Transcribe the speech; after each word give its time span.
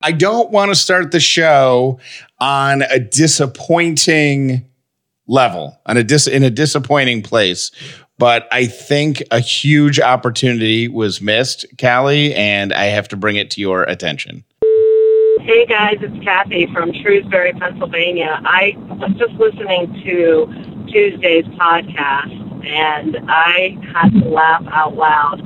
I 0.00 0.12
don't 0.12 0.50
want 0.52 0.70
to 0.70 0.76
start 0.76 1.10
the 1.10 1.18
show 1.18 1.98
on 2.38 2.82
a 2.82 3.00
disappointing 3.00 4.64
level, 5.26 5.76
on 5.86 5.96
a 5.96 6.04
dis- 6.04 6.28
in 6.28 6.44
a 6.44 6.50
disappointing 6.50 7.22
place. 7.22 7.72
But 8.16 8.46
I 8.52 8.66
think 8.66 9.22
a 9.32 9.40
huge 9.40 9.98
opportunity 9.98 10.86
was 10.86 11.20
missed, 11.20 11.66
Callie, 11.80 12.32
and 12.34 12.72
I 12.72 12.84
have 12.84 13.08
to 13.08 13.16
bring 13.16 13.36
it 13.36 13.50
to 13.52 13.60
your 13.60 13.82
attention. 13.84 14.44
Hey 15.40 15.66
guys, 15.66 15.96
it's 16.00 16.24
Kathy 16.24 16.68
from 16.72 16.92
Shrewsbury, 17.02 17.52
Pennsylvania. 17.54 18.40
I 18.44 18.74
was 18.76 19.12
just 19.18 19.32
listening 19.34 19.92
to 20.04 20.46
Tuesday's 20.92 21.44
podcast 21.56 22.66
and 22.66 23.16
I 23.28 23.76
had 23.94 24.10
to 24.10 24.28
laugh 24.28 24.64
out 24.70 24.94
loud. 24.94 25.40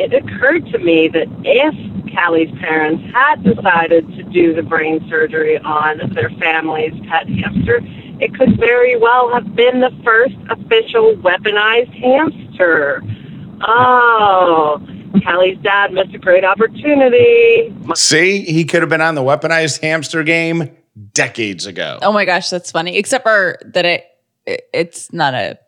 It 0.00 0.14
occurred 0.14 0.66
to 0.72 0.78
me 0.78 1.08
that 1.08 1.26
if 1.44 1.91
Callie's 2.14 2.50
parents 2.60 3.02
had 3.12 3.42
decided 3.42 4.06
to 4.16 4.22
do 4.24 4.54
the 4.54 4.62
brain 4.62 5.04
surgery 5.08 5.58
on 5.58 5.98
their 6.14 6.30
family's 6.38 6.92
pet 7.08 7.28
hamster, 7.28 7.80
it 8.20 8.34
could 8.34 8.58
very 8.58 8.96
well 8.96 9.32
have 9.32 9.54
been 9.54 9.80
the 9.80 9.90
first 10.04 10.36
official 10.50 11.14
weaponized 11.16 11.92
hamster. 11.98 13.02
Oh, 13.62 14.80
Callie's 15.24 15.58
dad 15.58 15.92
missed 15.92 16.14
a 16.14 16.18
great 16.18 16.44
opportunity. 16.44 17.74
See, 17.94 18.42
he 18.42 18.64
could 18.64 18.82
have 18.82 18.88
been 18.88 19.00
on 19.00 19.14
the 19.14 19.22
weaponized 19.22 19.80
hamster 19.82 20.22
game 20.22 20.76
decades 21.12 21.66
ago. 21.66 21.98
Oh 22.02 22.12
my 22.12 22.24
gosh, 22.24 22.50
that's 22.50 22.70
funny. 22.70 22.96
Except 22.96 23.24
for 23.24 23.58
that 23.64 23.84
it, 23.84 24.04
it 24.46 24.68
it's 24.72 25.12
not 25.12 25.34
a 25.34 25.58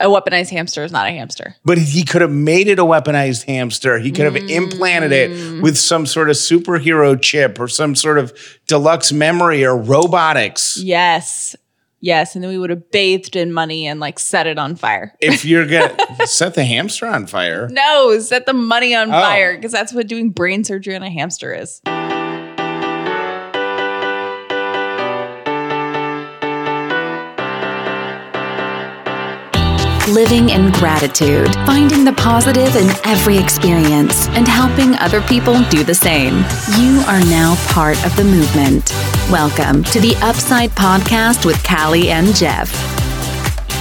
a 0.00 0.06
weaponized 0.06 0.50
hamster 0.50 0.82
is 0.82 0.90
not 0.92 1.06
a 1.06 1.10
hamster. 1.10 1.54
But 1.64 1.78
he 1.78 2.04
could 2.04 2.20
have 2.20 2.32
made 2.32 2.66
it 2.68 2.78
a 2.78 2.84
weaponized 2.84 3.44
hamster. 3.44 3.98
He 3.98 4.10
could 4.10 4.24
have 4.24 4.36
implanted 4.36 5.12
it 5.12 5.30
mm. 5.30 5.62
with 5.62 5.78
some 5.78 6.04
sort 6.06 6.30
of 6.30 6.36
superhero 6.36 7.20
chip 7.20 7.60
or 7.60 7.68
some 7.68 7.94
sort 7.94 8.18
of 8.18 8.32
deluxe 8.66 9.12
memory 9.12 9.64
or 9.64 9.76
robotics. 9.76 10.76
Yes. 10.76 11.54
Yes. 12.00 12.34
And 12.34 12.42
then 12.42 12.50
we 12.50 12.58
would 12.58 12.70
have 12.70 12.90
bathed 12.90 13.36
in 13.36 13.52
money 13.52 13.86
and 13.86 14.00
like 14.00 14.18
set 14.18 14.46
it 14.46 14.58
on 14.58 14.74
fire. 14.76 15.14
If 15.20 15.44
you're 15.44 15.66
going 15.66 15.96
to 16.18 16.26
set 16.26 16.54
the 16.54 16.64
hamster 16.64 17.06
on 17.06 17.26
fire. 17.26 17.68
No, 17.70 18.18
set 18.18 18.46
the 18.46 18.52
money 18.52 18.94
on 18.94 19.08
Oh. 19.08 19.12
fire 19.12 19.56
because 19.56 19.72
that's 19.72 19.92
what 19.92 20.08
doing 20.08 20.30
brain 20.30 20.64
surgery 20.64 20.96
on 20.96 21.02
a 21.02 21.10
hamster 21.10 21.54
is. 21.54 21.80
Living 30.14 30.50
in 30.50 30.70
gratitude, 30.70 31.52
finding 31.66 32.04
the 32.04 32.12
positive 32.12 32.76
in 32.76 32.88
every 33.04 33.36
experience, 33.36 34.28
and 34.28 34.46
helping 34.46 34.94
other 34.98 35.20
people 35.22 35.60
do 35.70 35.82
the 35.82 35.92
same. 35.92 36.34
You 36.78 37.02
are 37.08 37.18
now 37.24 37.56
part 37.72 37.96
of 38.06 38.14
the 38.14 38.22
movement. 38.22 38.92
Welcome 39.28 39.82
to 39.82 39.98
the 39.98 40.14
Upside 40.22 40.70
Podcast 40.70 41.44
with 41.44 41.60
Callie 41.64 42.10
and 42.10 42.32
Jeff. 42.32 42.72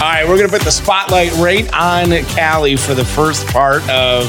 All 0.02 0.10
right, 0.10 0.28
we're 0.28 0.38
going 0.38 0.50
to 0.50 0.58
put 0.58 0.64
the 0.64 0.72
spotlight 0.72 1.32
right 1.34 1.72
on 1.72 2.10
Callie 2.36 2.78
for 2.78 2.96
the 2.96 3.06
first 3.06 3.46
part 3.50 3.88
of 3.88 4.26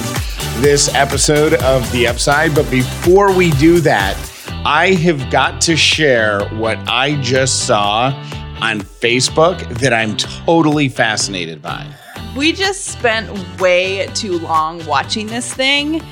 this 0.61 0.95
episode 0.95 1.55
of 1.55 1.91
The 1.91 2.07
Upside. 2.07 2.55
But 2.55 2.71
before 2.71 3.35
we 3.35 3.51
do 3.53 3.81
that, 3.81 4.15
I 4.67 4.93
have 4.93 5.31
got 5.31 5.63
to 5.63 5.75
share 5.75 6.47
what 6.51 6.77
I 6.87 7.19
just 7.23 7.67
saw 7.67 8.11
on 8.61 8.81
Facebook 8.81 9.67
that 9.79 9.93
I'm 9.93 10.17
totally 10.17 10.89
fascinated 10.89 11.61
by. 11.63 11.87
We 12.37 12.53
just 12.53 12.87
spent 12.87 13.61
way 13.61 14.07
too 14.15 14.39
long 14.39 14.85
watching 14.87 15.27
this 15.27 15.53
thing 15.53 16.03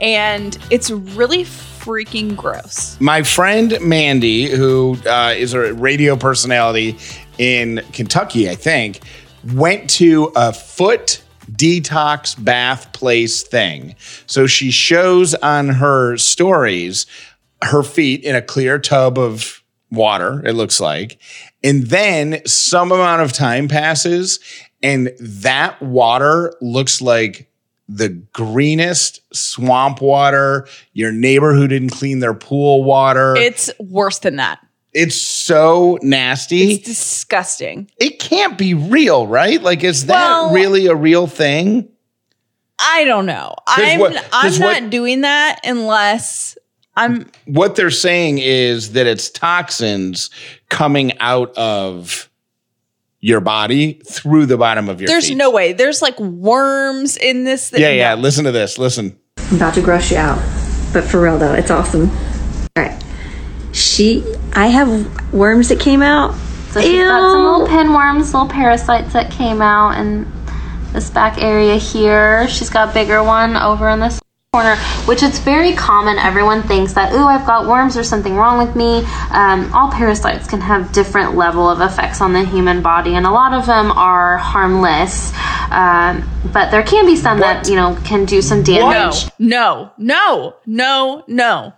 and 0.00 0.58
it's 0.70 0.90
really 0.90 1.44
freaking 1.44 2.36
gross. 2.36 2.98
My 3.00 3.22
friend 3.22 3.78
Mandy, 3.80 4.48
who 4.48 4.98
uh, 5.06 5.34
is 5.36 5.54
a 5.54 5.72
radio 5.74 6.16
personality 6.16 6.98
in 7.38 7.82
Kentucky, 7.92 8.50
I 8.50 8.54
think, 8.54 9.00
went 9.54 9.88
to 9.90 10.32
a 10.34 10.52
foot 10.52 11.22
detox 11.52 12.42
bath 12.42 12.92
place 12.92 13.42
thing. 13.42 13.94
So 14.26 14.46
she 14.46 14.70
shows 14.70 15.34
on 15.36 15.68
her 15.68 16.16
stories 16.16 17.06
her 17.62 17.82
feet 17.82 18.22
in 18.24 18.34
a 18.34 18.42
clear 18.42 18.78
tub 18.78 19.18
of 19.18 19.62
water, 19.90 20.42
it 20.46 20.52
looks 20.52 20.80
like. 20.80 21.18
And 21.62 21.86
then 21.86 22.40
some 22.46 22.92
amount 22.92 23.22
of 23.22 23.32
time 23.32 23.68
passes, 23.68 24.40
and 24.82 25.10
that 25.20 25.80
water 25.82 26.54
looks 26.60 27.00
like 27.00 27.50
the 27.88 28.08
greenest 28.08 29.20
swamp 29.32 30.00
water, 30.00 30.66
your 30.92 31.12
neighbor 31.12 31.54
who 31.54 31.68
didn't 31.68 31.90
clean 31.90 32.18
their 32.18 32.34
pool 32.34 32.82
water. 32.84 33.36
It's 33.36 33.70
worse 33.78 34.18
than 34.18 34.36
that. 34.36 34.58
It's 34.92 35.20
so 35.20 35.98
nasty. 36.02 36.72
It's 36.72 36.86
disgusting. 36.86 37.90
it 37.98 38.18
can't 38.18 38.56
be 38.56 38.74
real, 38.74 39.26
right? 39.26 39.62
Like, 39.62 39.84
is 39.84 40.06
that 40.06 40.14
Well- 40.14 40.52
really 40.52 40.86
a 40.86 40.94
real 40.94 41.26
thing? 41.26 41.88
I 42.78 43.04
don't 43.04 43.26
know. 43.26 43.54
I'm 43.66 44.00
what- 44.00 44.24
I'm 44.32 44.58
not 44.58 44.82
what- 44.82 44.90
doing 44.90 45.20
that 45.22 45.60
unless 45.64 46.56
I'm 46.96 47.30
What 47.46 47.76
they're 47.76 47.90
saying 47.90 48.38
is 48.38 48.92
that 48.92 49.06
it's 49.06 49.28
toxins 49.30 50.30
coming 50.70 51.18
out 51.18 51.56
of 51.56 52.30
your 53.20 53.40
body 53.40 54.00
through 54.06 54.46
the 54.46 54.56
bottom 54.56 54.88
of 54.88 55.00
your 55.00 55.08
there's 55.08 55.28
feet. 55.28 55.36
no 55.36 55.50
way. 55.50 55.72
There's 55.72 56.00
like 56.00 56.18
worms 56.20 57.16
in 57.16 57.44
this 57.44 57.70
thing. 57.70 57.80
Yeah, 57.80 57.90
yeah. 57.90 58.14
Listen 58.14 58.44
to 58.44 58.52
this. 58.52 58.78
Listen. 58.78 59.18
I'm 59.50 59.56
about 59.56 59.74
to 59.74 59.82
gross 59.82 60.10
you 60.10 60.16
out. 60.16 60.38
But 60.92 61.04
for 61.04 61.20
real 61.20 61.38
though, 61.38 61.52
it's 61.54 61.70
awesome. 61.70 62.08
All 62.10 62.84
right. 62.84 63.02
She, 63.72 64.24
I 64.54 64.68
have 64.68 65.32
worms 65.32 65.68
that 65.68 65.80
came 65.80 66.02
out. 66.02 66.34
So 66.70 66.80
she's 66.80 66.98
got 67.02 67.30
some 67.30 67.42
little 67.44 67.66
pinworms, 67.66 68.32
little 68.32 68.48
parasites 68.48 69.12
that 69.14 69.30
came 69.30 69.60
out 69.62 69.98
in 69.98 70.30
this 70.92 71.10
back 71.10 71.38
area 71.42 71.76
here. 71.76 72.46
She's 72.48 72.70
got 72.70 72.90
a 72.90 72.92
bigger 72.92 73.22
one 73.22 73.56
over 73.56 73.88
in 73.88 74.00
this 74.00 74.20
corner, 74.56 74.76
which 75.04 75.22
it's 75.22 75.38
very 75.38 75.74
common. 75.74 76.16
Everyone 76.18 76.62
thinks 76.62 76.94
that, 76.94 77.12
ooh, 77.12 77.26
I've 77.26 77.44
got 77.46 77.66
worms, 77.66 77.94
there's 77.94 78.08
something 78.08 78.36
wrong 78.36 78.56
with 78.56 78.74
me. 78.74 79.04
Um, 79.30 79.70
all 79.74 79.90
parasites 79.90 80.46
can 80.48 80.62
have 80.62 80.92
different 80.92 81.36
level 81.36 81.68
of 81.68 81.82
effects 81.82 82.22
on 82.22 82.32
the 82.32 82.42
human 82.44 82.80
body, 82.80 83.14
and 83.16 83.26
a 83.26 83.30
lot 83.30 83.52
of 83.52 83.66
them 83.66 83.90
are 83.92 84.38
harmless. 84.38 85.30
Um, 85.70 86.24
but 86.54 86.70
there 86.70 86.82
can 86.82 87.04
be 87.04 87.16
some 87.16 87.38
What? 87.38 87.64
that, 87.64 87.68
you 87.68 87.76
know, 87.76 87.98
can 88.04 88.24
do 88.24 88.40
some 88.40 88.62
damage. 88.62 88.80
No, 88.82 88.92
damage. 89.10 89.30
no, 89.38 89.92
no, 89.98 90.54
no, 90.64 91.24
no. 91.26 91.72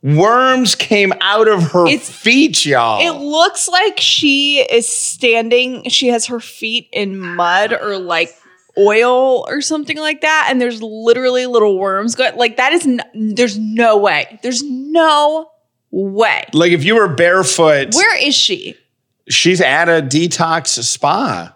Worms 0.00 0.76
came 0.76 1.12
out 1.20 1.48
of 1.48 1.72
her 1.72 1.86
It's- 1.88 2.08
feet, 2.08 2.64
y'all. 2.64 3.00
It 3.00 3.18
looks 3.20 3.68
like 3.68 3.98
she 3.98 4.60
is 4.60 4.86
standing, 4.88 5.88
she 5.88 6.08
has 6.08 6.26
her 6.26 6.38
feet 6.38 6.88
in 6.92 7.18
mud 7.18 7.72
or 7.72 7.98
like 7.98 8.30
oil 8.78 9.44
or 9.48 9.60
something 9.60 9.96
like 9.98 10.20
that. 10.22 10.46
And 10.50 10.60
there's 10.60 10.82
literally 10.82 11.46
little 11.46 11.78
worms 11.78 12.14
going 12.14 12.36
like 12.36 12.56
that 12.58 12.72
is 12.72 12.86
n- 12.86 13.34
there's 13.34 13.58
no 13.58 13.96
way. 13.98 14.38
There's 14.42 14.62
no 14.62 15.50
way. 15.90 16.44
like 16.52 16.72
if 16.72 16.84
you 16.84 16.94
were 16.94 17.08
barefoot, 17.08 17.94
Where 17.94 18.18
is 18.24 18.34
she? 18.34 18.76
she's 19.28 19.60
at 19.60 19.88
a 19.88 20.00
detox 20.02 20.68
spa. 20.82 21.54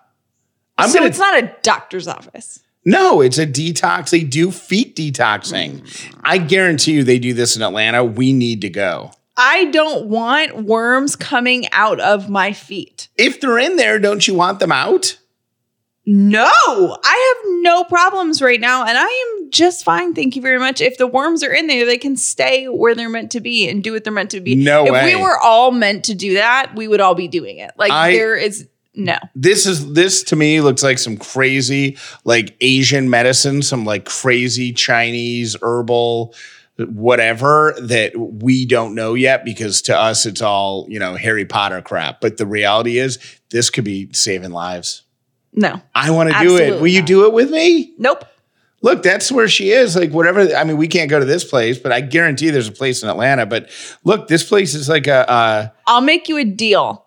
I'm 0.78 0.88
so 0.88 0.98
gonna 0.98 1.06
it's 1.08 1.18
not 1.18 1.42
a 1.42 1.54
doctor's 1.62 2.08
office. 2.08 2.58
No, 2.84 3.20
it's 3.20 3.38
a 3.38 3.46
detox. 3.46 4.10
They 4.10 4.24
do 4.24 4.50
feet 4.50 4.96
detoxing. 4.96 5.86
I 6.24 6.38
guarantee 6.38 6.92
you 6.94 7.04
they 7.04 7.20
do 7.20 7.32
this 7.32 7.54
in 7.56 7.62
Atlanta. 7.62 8.02
We 8.04 8.32
need 8.32 8.60
to 8.62 8.70
go. 8.70 9.12
I 9.36 9.66
don't 9.66 10.06
want 10.08 10.64
worms 10.64 11.14
coming 11.14 11.66
out 11.72 12.00
of 12.00 12.28
my 12.28 12.52
feet. 12.52 13.08
If 13.16 13.40
they're 13.40 13.58
in 13.58 13.76
there, 13.76 13.98
don't 13.98 14.26
you 14.26 14.34
want 14.34 14.58
them 14.58 14.72
out? 14.72 15.16
No, 16.04 16.48
I 17.04 17.34
have 17.44 17.52
no 17.62 17.84
problems 17.84 18.42
right 18.42 18.60
now, 18.60 18.84
and 18.84 18.98
I 18.98 19.04
am 19.40 19.50
just 19.50 19.84
fine. 19.84 20.14
Thank 20.14 20.34
you 20.34 20.42
very 20.42 20.58
much. 20.58 20.80
If 20.80 20.98
the 20.98 21.06
worms 21.06 21.44
are 21.44 21.52
in 21.52 21.68
there, 21.68 21.86
they 21.86 21.98
can 21.98 22.16
stay 22.16 22.66
where 22.66 22.94
they're 22.94 23.08
meant 23.08 23.30
to 23.32 23.40
be 23.40 23.68
and 23.68 23.84
do 23.84 23.92
what 23.92 24.02
they're 24.02 24.12
meant 24.12 24.32
to 24.32 24.40
be. 24.40 24.56
No 24.56 24.84
if 24.84 24.92
way. 24.92 25.14
we 25.14 25.22
were 25.22 25.38
all 25.38 25.70
meant 25.70 26.04
to 26.04 26.14
do 26.14 26.34
that, 26.34 26.74
we 26.74 26.88
would 26.88 27.00
all 27.00 27.14
be 27.14 27.28
doing 27.28 27.58
it. 27.58 27.70
Like 27.76 27.92
I- 27.92 28.12
there 28.12 28.36
is 28.36 28.68
no. 28.94 29.16
This 29.34 29.64
is 29.64 29.92
this 29.92 30.22
to 30.24 30.36
me 30.36 30.60
looks 30.60 30.82
like 30.82 30.98
some 30.98 31.16
crazy 31.16 31.96
like 32.24 32.56
Asian 32.60 33.08
medicine, 33.08 33.62
some 33.62 33.84
like 33.84 34.04
crazy 34.04 34.72
Chinese 34.72 35.56
herbal 35.62 36.34
whatever 36.78 37.74
that 37.80 38.12
we 38.16 38.64
don't 38.64 38.94
know 38.94 39.14
yet 39.14 39.44
because 39.44 39.82
to 39.82 39.96
us 39.96 40.26
it's 40.26 40.40
all, 40.40 40.86
you 40.88 40.98
know, 40.98 41.14
Harry 41.14 41.44
Potter 41.44 41.82
crap. 41.82 42.20
But 42.20 42.38
the 42.38 42.46
reality 42.46 42.98
is 42.98 43.18
this 43.50 43.70
could 43.70 43.84
be 43.84 44.08
saving 44.12 44.50
lives. 44.50 45.02
No. 45.52 45.80
I 45.94 46.10
want 46.10 46.30
to 46.30 46.38
do 46.40 46.56
it. 46.56 46.80
Will 46.80 46.88
you 46.88 47.00
not. 47.00 47.06
do 47.06 47.26
it 47.26 47.32
with 47.32 47.50
me? 47.50 47.94
Nope. 47.98 48.24
Look, 48.80 49.02
that's 49.02 49.30
where 49.30 49.48
she 49.48 49.70
is. 49.70 49.94
Like 49.94 50.10
whatever. 50.10 50.54
I 50.54 50.64
mean, 50.64 50.76
we 50.76 50.88
can't 50.88 51.08
go 51.08 51.18
to 51.18 51.24
this 51.24 51.44
place, 51.44 51.78
but 51.78 51.92
I 51.92 52.00
guarantee 52.00 52.50
there's 52.50 52.68
a 52.68 52.72
place 52.72 53.02
in 53.02 53.08
Atlanta. 53.08 53.46
But 53.46 53.70
look, 54.04 54.28
this 54.28 54.42
place 54.42 54.74
is 54.74 54.88
like 54.88 55.06
a. 55.06 55.30
Uh, 55.30 55.68
I'll 55.86 56.00
make 56.00 56.28
you 56.28 56.36
a 56.38 56.44
deal. 56.44 57.06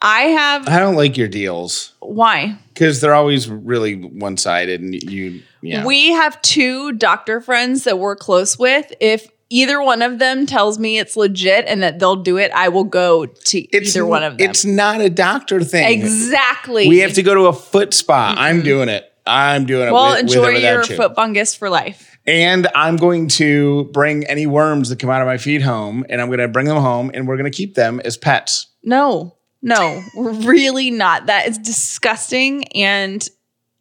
I 0.00 0.22
have 0.22 0.68
I 0.68 0.80
don't 0.80 0.96
like 0.96 1.16
your 1.16 1.28
deals 1.28 1.94
why? 2.00 2.58
because 2.68 3.00
they're 3.00 3.14
always 3.14 3.48
really 3.48 3.94
one 3.94 4.36
sided, 4.36 4.82
and 4.82 4.94
you. 4.94 5.42
Yeah. 5.62 5.86
We 5.86 6.12
have 6.12 6.42
two 6.42 6.92
doctor 6.92 7.40
friends 7.40 7.84
that 7.84 7.98
we're 7.98 8.16
close 8.16 8.58
with. 8.58 8.92
If 9.00 9.26
either 9.54 9.80
one 9.80 10.02
of 10.02 10.18
them 10.18 10.46
tells 10.46 10.80
me 10.80 10.98
it's 10.98 11.16
legit 11.16 11.64
and 11.66 11.82
that 11.82 12.00
they'll 12.00 12.16
do 12.16 12.36
it, 12.38 12.50
I 12.52 12.68
will 12.68 12.84
go 12.84 13.26
to 13.26 13.58
It's 13.58 13.94
either 13.96 14.04
one 14.04 14.24
of 14.24 14.36
them. 14.36 14.50
It's 14.50 14.64
not 14.64 15.00
a 15.00 15.08
doctor 15.08 15.62
thing. 15.62 15.92
exactly. 15.92 16.88
We 16.88 16.98
have 16.98 17.12
to 17.12 17.22
go 17.22 17.34
to 17.34 17.46
a 17.46 17.52
foot 17.52 17.94
spa. 17.94 18.34
I'm 18.36 18.62
doing 18.62 18.88
it. 18.88 19.10
I'm 19.24 19.64
doing 19.64 19.88
it. 19.88 19.92
Well, 19.92 20.12
with, 20.12 20.20
enjoy 20.22 20.54
with 20.54 20.62
your 20.62 20.84
you. 20.84 20.96
foot 20.96 21.14
fungus 21.14 21.54
for 21.54 21.70
life. 21.70 22.18
And 22.26 22.66
I'm 22.74 22.96
going 22.96 23.28
to 23.28 23.84
bring 23.92 24.24
any 24.24 24.46
worms 24.46 24.88
that 24.88 24.98
come 24.98 25.08
out 25.10 25.22
of 25.22 25.26
my 25.26 25.38
feet 25.38 25.62
home, 25.62 26.04
and 26.08 26.20
I'm 26.20 26.26
going 26.28 26.40
to 26.40 26.48
bring 26.48 26.66
them 26.66 26.78
home, 26.78 27.10
and 27.14 27.28
we're 27.28 27.36
going 27.36 27.50
to 27.50 27.56
keep 27.56 27.74
them 27.74 28.00
as 28.04 28.16
pets. 28.16 28.66
No, 28.82 29.36
no, 29.62 30.02
we're 30.16 30.32
really 30.32 30.90
not. 30.90 31.26
That 31.26 31.46
is 31.46 31.58
disgusting. 31.58 32.64
And 32.74 33.26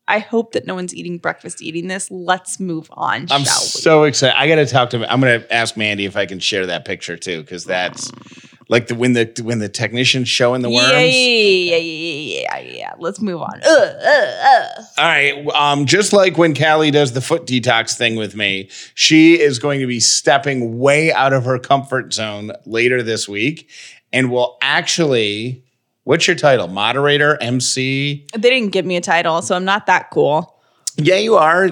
I 0.07 0.19
hope 0.19 0.51
that 0.53 0.65
no 0.65 0.75
one's 0.75 0.93
eating 0.93 1.17
breakfast 1.17 1.61
eating 1.61 1.87
this. 1.87 2.11
Let's 2.11 2.59
move 2.59 2.89
on, 2.91 3.27
I'm 3.31 3.45
so 3.45 4.03
excited. 4.03 4.37
I 4.37 4.47
got 4.47 4.55
to 4.55 4.65
talk 4.65 4.89
to. 4.91 5.11
I'm 5.11 5.21
going 5.21 5.41
to 5.41 5.53
ask 5.53 5.77
Mandy 5.77 6.05
if 6.05 6.17
I 6.17 6.25
can 6.25 6.39
share 6.39 6.65
that 6.67 6.85
picture 6.85 7.17
too, 7.17 7.41
because 7.41 7.65
that's 7.65 8.11
like 8.69 8.87
the 8.87 8.95
when 8.95 9.13
the 9.13 9.31
when 9.43 9.59
the 9.59 9.69
technician's 9.69 10.27
showing 10.27 10.61
the 10.61 10.69
worms. 10.69 10.91
Yeah, 10.91 10.99
yeah, 10.99 11.77
yeah, 11.77 12.57
yeah, 12.57 12.59
yeah. 12.59 12.93
Let's 12.97 13.21
move 13.21 13.41
on. 13.41 13.61
Ugh, 13.63 13.95
ugh, 14.03 14.33
ugh. 14.45 14.85
All 14.97 15.05
right. 15.05 15.47
Um, 15.49 15.85
just 15.85 16.13
like 16.13 16.37
when 16.37 16.55
Callie 16.55 16.91
does 16.91 17.13
the 17.13 17.21
foot 17.21 17.45
detox 17.45 17.97
thing 17.97 18.15
with 18.15 18.35
me, 18.35 18.69
she 18.95 19.39
is 19.39 19.59
going 19.59 19.79
to 19.79 19.87
be 19.87 19.99
stepping 19.99 20.79
way 20.79 21.11
out 21.11 21.33
of 21.33 21.45
her 21.45 21.59
comfort 21.59 22.13
zone 22.13 22.51
later 22.65 23.03
this 23.03 23.27
week 23.27 23.69
and 24.11 24.31
will 24.31 24.57
actually, 24.61 25.63
what's 26.03 26.27
your 26.27 26.35
title? 26.35 26.67
Moderator, 26.67 27.37
MC? 27.41 28.25
They 28.33 28.49
didn't 28.49 28.69
give 28.69 28.85
me 28.85 28.95
a 28.95 29.01
title, 29.01 29.41
so 29.41 29.55
I'm 29.55 29.65
not 29.65 29.85
that 29.87 30.09
cool. 30.11 30.61
Yeah, 30.97 31.15
you 31.15 31.35
are. 31.35 31.69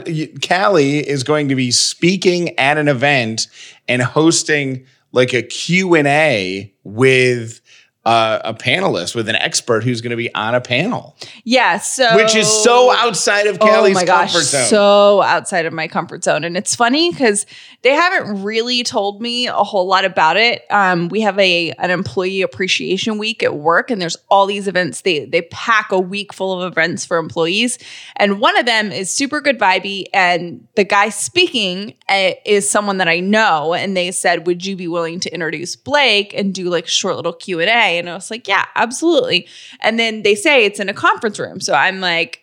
Callie 0.48 1.08
is 1.08 1.24
going 1.24 1.50
to 1.50 1.56
be 1.56 1.72
speaking 1.72 2.58
at 2.58 2.78
an 2.78 2.88
event 2.88 3.48
and 3.88 4.02
hosting 4.02 4.86
like 5.12 5.34
a 5.34 5.44
Q&A 5.44 6.74
with 6.84 7.61
uh, 8.04 8.40
a 8.44 8.54
panelist, 8.54 9.14
with 9.14 9.30
an 9.30 9.36
expert 9.36 9.84
who's 9.84 10.02
going 10.02 10.10
to 10.10 10.16
be 10.18 10.34
on 10.34 10.56
a 10.56 10.62
panel, 10.62 11.16
Yeah, 11.44 11.78
so 11.78 12.16
which 12.16 12.36
is 12.36 12.48
so 12.48 12.92
outside 12.92 13.46
of 13.46 13.60
Oh 13.62 13.94
my 13.94 14.04
gosh, 14.06 14.32
comfort 14.32 14.48
zone. 14.48 14.66
so 14.66 15.22
outside 15.22 15.68
of 15.68 15.74
my 15.74 15.88
comfort 15.88 16.24
zone. 16.24 16.44
And 16.44 16.58
it's 16.58 16.74
funny 16.76 17.12
because 17.12 17.46
they 17.84 17.92
haven't 17.92 18.42
really 18.42 18.84
told 18.84 19.22
me 19.22 19.46
a 19.48 19.54
whole 19.54 19.86
lot 19.86 20.04
about 20.04 20.36
it. 20.38 20.64
Um, 20.72 21.10
we 21.10 21.22
have 21.22 21.38
a 21.38 21.72
an 21.74 21.92
employee 21.92 22.42
appreciation 22.42 23.20
week 23.20 23.44
at 23.44 23.56
work, 23.56 23.92
and 23.92 24.02
there's 24.02 24.18
all 24.30 24.48
these 24.48 24.68
events. 24.68 25.02
They 25.02 25.26
they 25.26 25.44
pack 25.44 25.92
a 25.92 26.00
week 26.00 26.34
full 26.34 26.60
of 26.60 26.72
events 26.72 27.06
for 27.06 27.18
employees, 27.18 27.78
and 28.16 28.40
one 28.40 28.58
of 28.58 28.66
them 28.66 28.92
is 28.92 29.12
super 29.12 29.42
good 29.42 29.60
vibey. 29.60 30.06
And 30.12 30.68
the 30.76 30.84
guy 30.86 31.10
speaking 31.10 31.94
uh, 32.10 32.32
is 32.46 32.68
someone 32.68 32.98
that 32.98 33.08
I 33.08 33.20
know, 33.20 33.76
and 33.76 33.96
they 33.96 34.12
said, 34.12 34.48
"Would 34.48 34.66
you 34.66 34.76
be 34.76 34.88
willing 34.88 35.20
to 35.20 35.32
introduce 35.32 35.76
Blake 35.76 36.34
and 36.34 36.52
do 36.52 36.68
like 36.70 36.86
a 36.86 36.90
short 36.90 37.16
little 37.16 37.34
Q 37.34 37.60
and 37.60 37.70
A?" 37.70 37.91
And 37.92 38.10
I 38.10 38.14
was 38.14 38.32
like, 38.32 38.48
"Yeah, 38.48 38.66
absolutely." 38.76 39.48
And 39.80 40.00
then 40.00 40.24
they 40.24 40.36
say 40.36 40.66
it's 40.66 40.80
in 40.80 40.90
a 40.90 40.94
conference 40.94 41.40
room, 41.40 41.60
so 41.60 41.74
I'm 41.74 42.00
like 42.00 42.42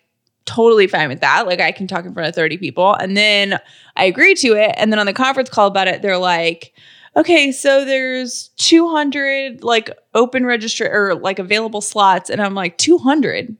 totally 0.48 0.86
fine 0.86 1.08
with 1.10 1.20
that. 1.20 1.46
Like 1.46 1.60
I 1.60 1.72
can 1.72 1.86
talk 1.86 2.06
in 2.06 2.14
front 2.14 2.28
of 2.28 2.34
30 2.34 2.56
people. 2.56 2.94
And 2.94 3.16
then 3.16 3.60
I 3.96 4.04
agree 4.06 4.34
to 4.36 4.54
it. 4.54 4.74
And 4.78 4.90
then 4.90 4.98
on 4.98 5.06
the 5.06 5.12
conference 5.12 5.50
call 5.50 5.66
about 5.66 5.88
it, 5.88 6.00
they're 6.00 6.16
like, 6.18 6.72
okay, 7.16 7.52
so 7.52 7.84
there's 7.84 8.48
200 8.56 9.62
like 9.62 9.90
open 10.14 10.46
register 10.46 10.88
or 10.90 11.14
like 11.16 11.38
available 11.38 11.82
slots. 11.82 12.30
And 12.30 12.40
I'm 12.40 12.54
like, 12.54 12.78
200? 12.78 13.56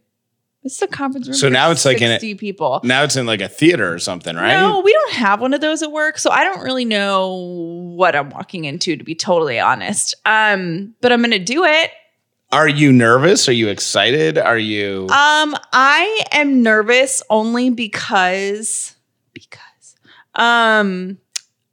This 0.69 0.77
is 0.77 0.83
a 0.83 0.87
conference 0.87 1.27
room. 1.29 1.35
So 1.35 1.49
now 1.49 1.71
it's 1.71 1.87
like 1.87 2.03
in 2.03 2.11
a- 2.11 2.21
60 2.21 2.35
people. 2.35 2.83
Now 2.85 3.03
it's 3.03 3.17
in 3.17 3.25
like 3.25 3.41
a 3.41 3.49
theater 3.49 3.91
or 3.91 3.99
something, 3.99 4.37
right? 4.37 4.53
No, 4.53 4.83
we 4.85 4.93
don't 4.93 5.13
have 5.15 5.41
one 5.41 5.55
of 5.55 5.63
those 5.63 5.83
at 5.83 5.91
work, 5.91 6.19
so 6.19 6.31
I 6.31 6.45
don't 6.45 6.61
really 6.63 6.85
know 6.85 7.33
what 7.97 8.15
I'm 8.15 8.29
walking 8.29 8.67
into 8.67 8.95
to 8.95 9.03
be 9.03 9.15
totally 9.15 9.59
honest. 9.59 10.15
Um, 10.27 10.95
but 11.01 11.11
I'm 11.11 11.23
gonna 11.23 11.39
do 11.39 11.65
it. 11.65 11.91
Are 12.53 12.69
you 12.69 12.93
nervous? 12.93 13.49
Are 13.49 13.53
you 13.53 13.69
excited? 13.69 14.37
Are 14.37 14.59
you? 14.59 15.05
Um, 15.05 15.57
I 15.73 16.23
am 16.33 16.63
nervous 16.63 17.23
only 17.31 17.71
because 17.71 18.95
because 19.33 19.97
um 20.35 21.17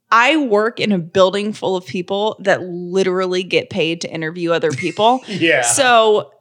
I 0.09 0.37
work 0.37 0.79
in 0.79 0.93
a 0.93 0.99
building 0.99 1.51
full 1.51 1.75
of 1.75 1.85
people 1.85 2.37
that 2.39 2.61
literally 2.63 3.43
get 3.43 3.69
paid 3.69 3.99
to 4.01 4.09
interview 4.09 4.53
other 4.53 4.71
people. 4.71 5.21
yeah. 5.27 5.63
So 5.63 6.31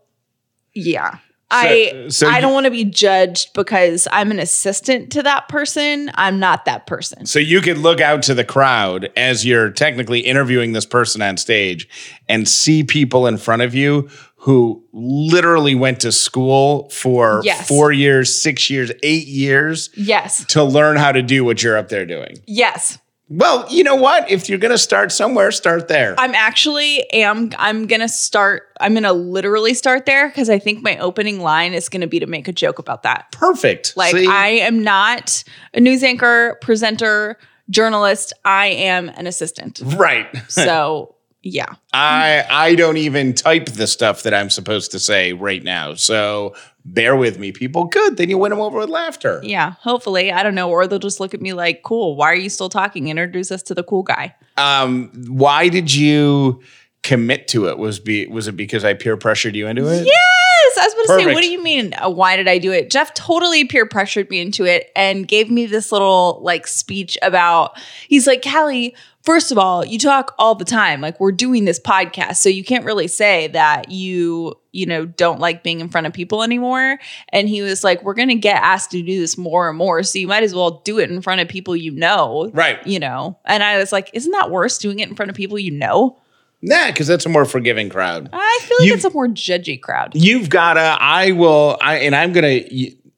yeah. 0.72 1.18
I 1.50 2.06
so 2.08 2.26
I 2.28 2.40
don't 2.40 2.52
want 2.52 2.64
to 2.64 2.70
be 2.70 2.84
judged 2.84 3.52
because 3.54 4.08
I'm 4.10 4.30
an 4.30 4.38
assistant 4.38 5.12
to 5.12 5.22
that 5.22 5.48
person. 5.48 6.10
I'm 6.14 6.38
not 6.40 6.64
that 6.64 6.86
person. 6.86 7.26
So 7.26 7.38
you 7.38 7.60
could 7.60 7.78
look 7.78 8.00
out 8.00 8.22
to 8.24 8.34
the 8.34 8.44
crowd 8.44 9.10
as 9.16 9.44
you're 9.46 9.70
technically 9.70 10.20
interviewing 10.20 10.72
this 10.72 10.86
person 10.86 11.22
on 11.22 11.36
stage 11.36 11.88
and 12.28 12.48
see 12.48 12.82
people 12.82 13.26
in 13.26 13.38
front 13.38 13.62
of 13.62 13.74
you 13.74 14.08
who 14.36 14.84
literally 14.92 15.74
went 15.74 16.00
to 16.00 16.12
school 16.12 16.88
for 16.90 17.40
Yes. 17.44 17.66
four 17.66 17.92
years, 17.92 18.34
six 18.34 18.68
years, 18.68 18.90
eight 19.02 19.26
years 19.26 19.88
Yes. 19.94 20.44
to 20.48 20.62
learn 20.62 20.96
how 20.96 21.12
to 21.12 21.22
do 21.22 21.44
what 21.44 21.62
you're 21.62 21.78
up 21.78 21.88
there 21.88 22.04
doing. 22.04 22.36
Yes. 22.46 22.98
Well, 23.28 23.66
you 23.70 23.84
know 23.84 23.96
what? 23.96 24.30
If 24.30 24.48
you're 24.48 24.58
going 24.58 24.70
to 24.70 24.78
start 24.78 25.10
somewhere, 25.10 25.50
start 25.50 25.88
there. 25.88 26.14
I'm 26.18 26.34
actually 26.34 27.10
am 27.10 27.50
I'm 27.58 27.86
gonna 27.86 28.08
start 28.08 28.68
I'm 28.80 28.92
gonna 28.92 29.12
literally 29.14 29.72
start 29.72 30.04
there 30.04 30.28
because 30.28 30.50
I 30.50 30.58
think 30.58 30.82
my 30.82 30.98
opening 30.98 31.40
line 31.40 31.72
is 31.72 31.88
gonna 31.88 32.06
be 32.06 32.20
to 32.20 32.26
make 32.26 32.48
a 32.48 32.52
joke 32.52 32.78
about 32.78 33.02
that. 33.04 33.32
Perfect. 33.32 33.96
Like 33.96 34.14
See? 34.14 34.26
I 34.26 34.48
am 34.48 34.82
not 34.84 35.42
a 35.72 35.80
news 35.80 36.02
anchor, 36.02 36.58
presenter, 36.60 37.38
journalist. 37.70 38.32
I 38.44 38.66
am 38.66 39.08
an 39.08 39.26
assistant. 39.26 39.80
right. 39.96 40.26
So 40.48 41.14
yeah. 41.44 41.74
I 41.92 42.44
I 42.50 42.74
don't 42.74 42.96
even 42.96 43.34
type 43.34 43.66
the 43.66 43.86
stuff 43.86 44.22
that 44.24 44.34
I'm 44.34 44.50
supposed 44.50 44.90
to 44.92 44.98
say 44.98 45.32
right 45.32 45.62
now. 45.62 45.94
So 45.94 46.54
bear 46.84 47.14
with 47.16 47.38
me, 47.38 47.52
people. 47.52 47.84
Good. 47.84 48.16
Then 48.16 48.30
you 48.30 48.38
win 48.38 48.50
them 48.50 48.60
over 48.60 48.78
with 48.78 48.88
laughter. 48.88 49.40
Yeah. 49.42 49.74
Hopefully. 49.80 50.32
I 50.32 50.42
don't 50.42 50.54
know. 50.54 50.70
Or 50.70 50.86
they'll 50.86 50.98
just 50.98 51.20
look 51.20 51.34
at 51.34 51.40
me 51.40 51.52
like, 51.52 51.82
cool, 51.82 52.16
why 52.16 52.26
are 52.32 52.36
you 52.36 52.50
still 52.50 52.68
talking? 52.68 53.08
Introduce 53.08 53.52
us 53.52 53.62
to 53.64 53.74
the 53.74 53.82
cool 53.84 54.02
guy. 54.02 54.34
Um, 54.56 55.10
why 55.28 55.68
did 55.68 55.94
you 55.94 56.62
commit 57.02 57.48
to 57.48 57.68
it? 57.68 57.78
Was 57.78 58.00
be 58.00 58.26
was 58.26 58.48
it 58.48 58.56
because 58.56 58.84
I 58.84 58.94
peer 58.94 59.16
pressured 59.16 59.54
you 59.54 59.66
into 59.66 59.86
it? 59.86 60.06
Yes, 60.06 60.78
I 60.78 60.84
was 60.86 60.94
about 60.94 61.18
to 61.18 61.24
say, 61.24 61.34
what 61.34 61.42
do 61.42 61.50
you 61.50 61.62
mean? 61.62 61.94
uh, 61.94 62.08
Why 62.08 62.36
did 62.36 62.48
I 62.48 62.58
do 62.58 62.72
it? 62.72 62.90
Jeff 62.90 63.12
totally 63.14 63.64
peer 63.66 63.86
pressured 63.86 64.30
me 64.30 64.40
into 64.40 64.64
it 64.64 64.90
and 64.96 65.28
gave 65.28 65.50
me 65.50 65.66
this 65.66 65.92
little 65.92 66.40
like 66.42 66.66
speech 66.66 67.18
about. 67.22 67.78
He's 68.08 68.26
like, 68.26 68.42
Callie, 68.42 68.94
first 69.24 69.50
of 69.50 69.58
all, 69.58 69.84
you 69.84 69.98
talk 69.98 70.34
all 70.38 70.54
the 70.54 70.64
time. 70.64 71.00
Like 71.00 71.18
we're 71.18 71.32
doing 71.32 71.64
this 71.64 71.80
podcast, 71.80 72.36
so 72.36 72.48
you 72.48 72.62
can't 72.62 72.84
really 72.84 73.08
say 73.08 73.48
that 73.48 73.90
you 73.90 74.54
you 74.72 74.86
know 74.86 75.06
don't 75.06 75.40
like 75.40 75.62
being 75.62 75.80
in 75.80 75.88
front 75.88 76.06
of 76.06 76.12
people 76.12 76.42
anymore. 76.42 76.98
And 77.30 77.48
he 77.48 77.62
was 77.62 77.82
like, 77.84 78.02
we're 78.02 78.14
gonna 78.14 78.34
get 78.34 78.62
asked 78.62 78.90
to 78.92 79.02
do 79.02 79.20
this 79.20 79.36
more 79.38 79.68
and 79.68 79.78
more, 79.78 80.02
so 80.02 80.18
you 80.18 80.28
might 80.28 80.42
as 80.42 80.54
well 80.54 80.82
do 80.84 80.98
it 80.98 81.10
in 81.10 81.20
front 81.22 81.40
of 81.40 81.48
people 81.48 81.74
you 81.76 81.92
know. 81.92 82.50
Right. 82.54 82.84
You 82.86 83.00
know, 83.00 83.38
and 83.44 83.62
I 83.62 83.78
was 83.78 83.92
like, 83.92 84.10
isn't 84.12 84.32
that 84.32 84.50
worse 84.50 84.78
doing 84.78 84.98
it 85.00 85.08
in 85.08 85.14
front 85.14 85.30
of 85.30 85.36
people 85.36 85.58
you 85.58 85.70
know? 85.70 86.18
Nah, 86.66 86.86
because 86.86 87.06
that's 87.06 87.26
a 87.26 87.28
more 87.28 87.44
forgiving 87.44 87.90
crowd. 87.90 88.30
I 88.32 88.58
feel 88.62 88.76
like 88.80 88.88
You- 88.88 88.94
it's 88.94 89.04
a 89.04 89.10
more 89.10 89.28
judgy 89.28 89.78
crowd. 89.80 90.12
You've 90.14 90.48
gotta. 90.48 90.96
I 91.00 91.32
will. 91.32 91.76
I 91.82 91.96
and 91.98 92.16
I'm 92.16 92.32
gonna 92.32 92.60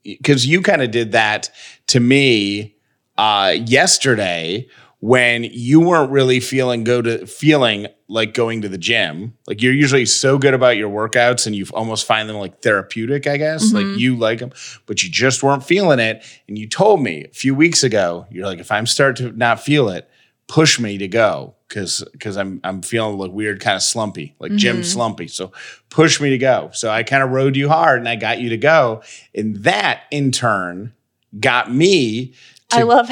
because 0.02 0.47
you 0.47 0.62
kind 0.62 0.83
of 0.83 0.90
did 0.90 1.12
that 1.12 1.50
to 1.88 2.00
me 2.00 2.75
uh, 3.19 3.54
yesterday 3.64 4.66
when 5.07 5.45
you 5.45 5.79
weren't 5.79 6.11
really 6.11 6.41
feeling 6.41 6.83
go 6.83 7.01
to 7.01 7.25
feeling 7.29 7.87
like 8.09 8.35
going 8.35 8.61
to 8.63 8.69
the 8.69 8.77
gym. 8.77 9.33
Like 9.47 9.63
you're 9.63 9.73
usually 9.73 10.05
so 10.05 10.37
good 10.37 10.53
about 10.53 10.77
your 10.77 10.91
workouts 10.91 11.47
and 11.47 11.55
you 11.55 11.65
almost 11.75 12.05
find 12.05 12.29
them 12.29 12.39
like 12.39 12.61
therapeutic. 12.61 13.29
I 13.29 13.37
guess 13.37 13.73
like 13.73 13.85
mm-hmm. 13.85 14.01
you 14.01 14.17
like 14.17 14.41
them, 14.41 14.51
but 14.85 15.05
you 15.05 15.09
just 15.09 15.45
weren't 15.45 15.63
feeling 15.63 16.01
it. 16.01 16.25
And 16.49 16.59
you 16.59 16.69
told 16.69 17.01
me 17.01 17.23
a 17.25 17.29
few 17.29 17.55
weeks 17.55 17.85
ago, 17.85 18.27
you're 18.33 18.47
like, 18.47 18.59
if 18.59 18.73
I'm 18.73 18.85
start 18.85 19.15
to 19.19 19.31
not 19.31 19.61
feel 19.61 19.91
it, 19.91 20.11
push 20.49 20.81
me 20.81 20.99
to 20.99 21.07
go 21.07 21.55
because 21.69 22.03
because 22.11 22.37
I'm 22.37 22.61
I'm 22.65 22.83
feeling 22.83 23.17
like 23.17 23.31
weird, 23.31 23.61
kind 23.61 23.77
of 23.77 23.85
slumpy, 23.85 24.35
like 24.41 24.57
gym 24.57 24.79
mm-hmm. 24.79 24.83
slumpy. 24.83 25.29
So 25.29 25.53
push 25.89 26.21
me 26.21 26.31
to 26.31 26.39
go. 26.39 26.71
So 26.73 26.91
I 26.91 27.05
kind 27.05 27.23
of 27.23 27.31
rode 27.31 27.55
you 27.55 27.69
hard 27.69 28.01
and 28.01 28.09
I 28.09 28.17
got 28.17 28.41
you 28.41 28.49
to 28.49 28.57
go, 28.57 29.05
and 29.33 29.55
that 29.59 30.03
in 30.11 30.33
turn 30.33 30.95
got 31.39 31.73
me. 31.73 32.35
I 32.73 32.83
love 32.83 33.07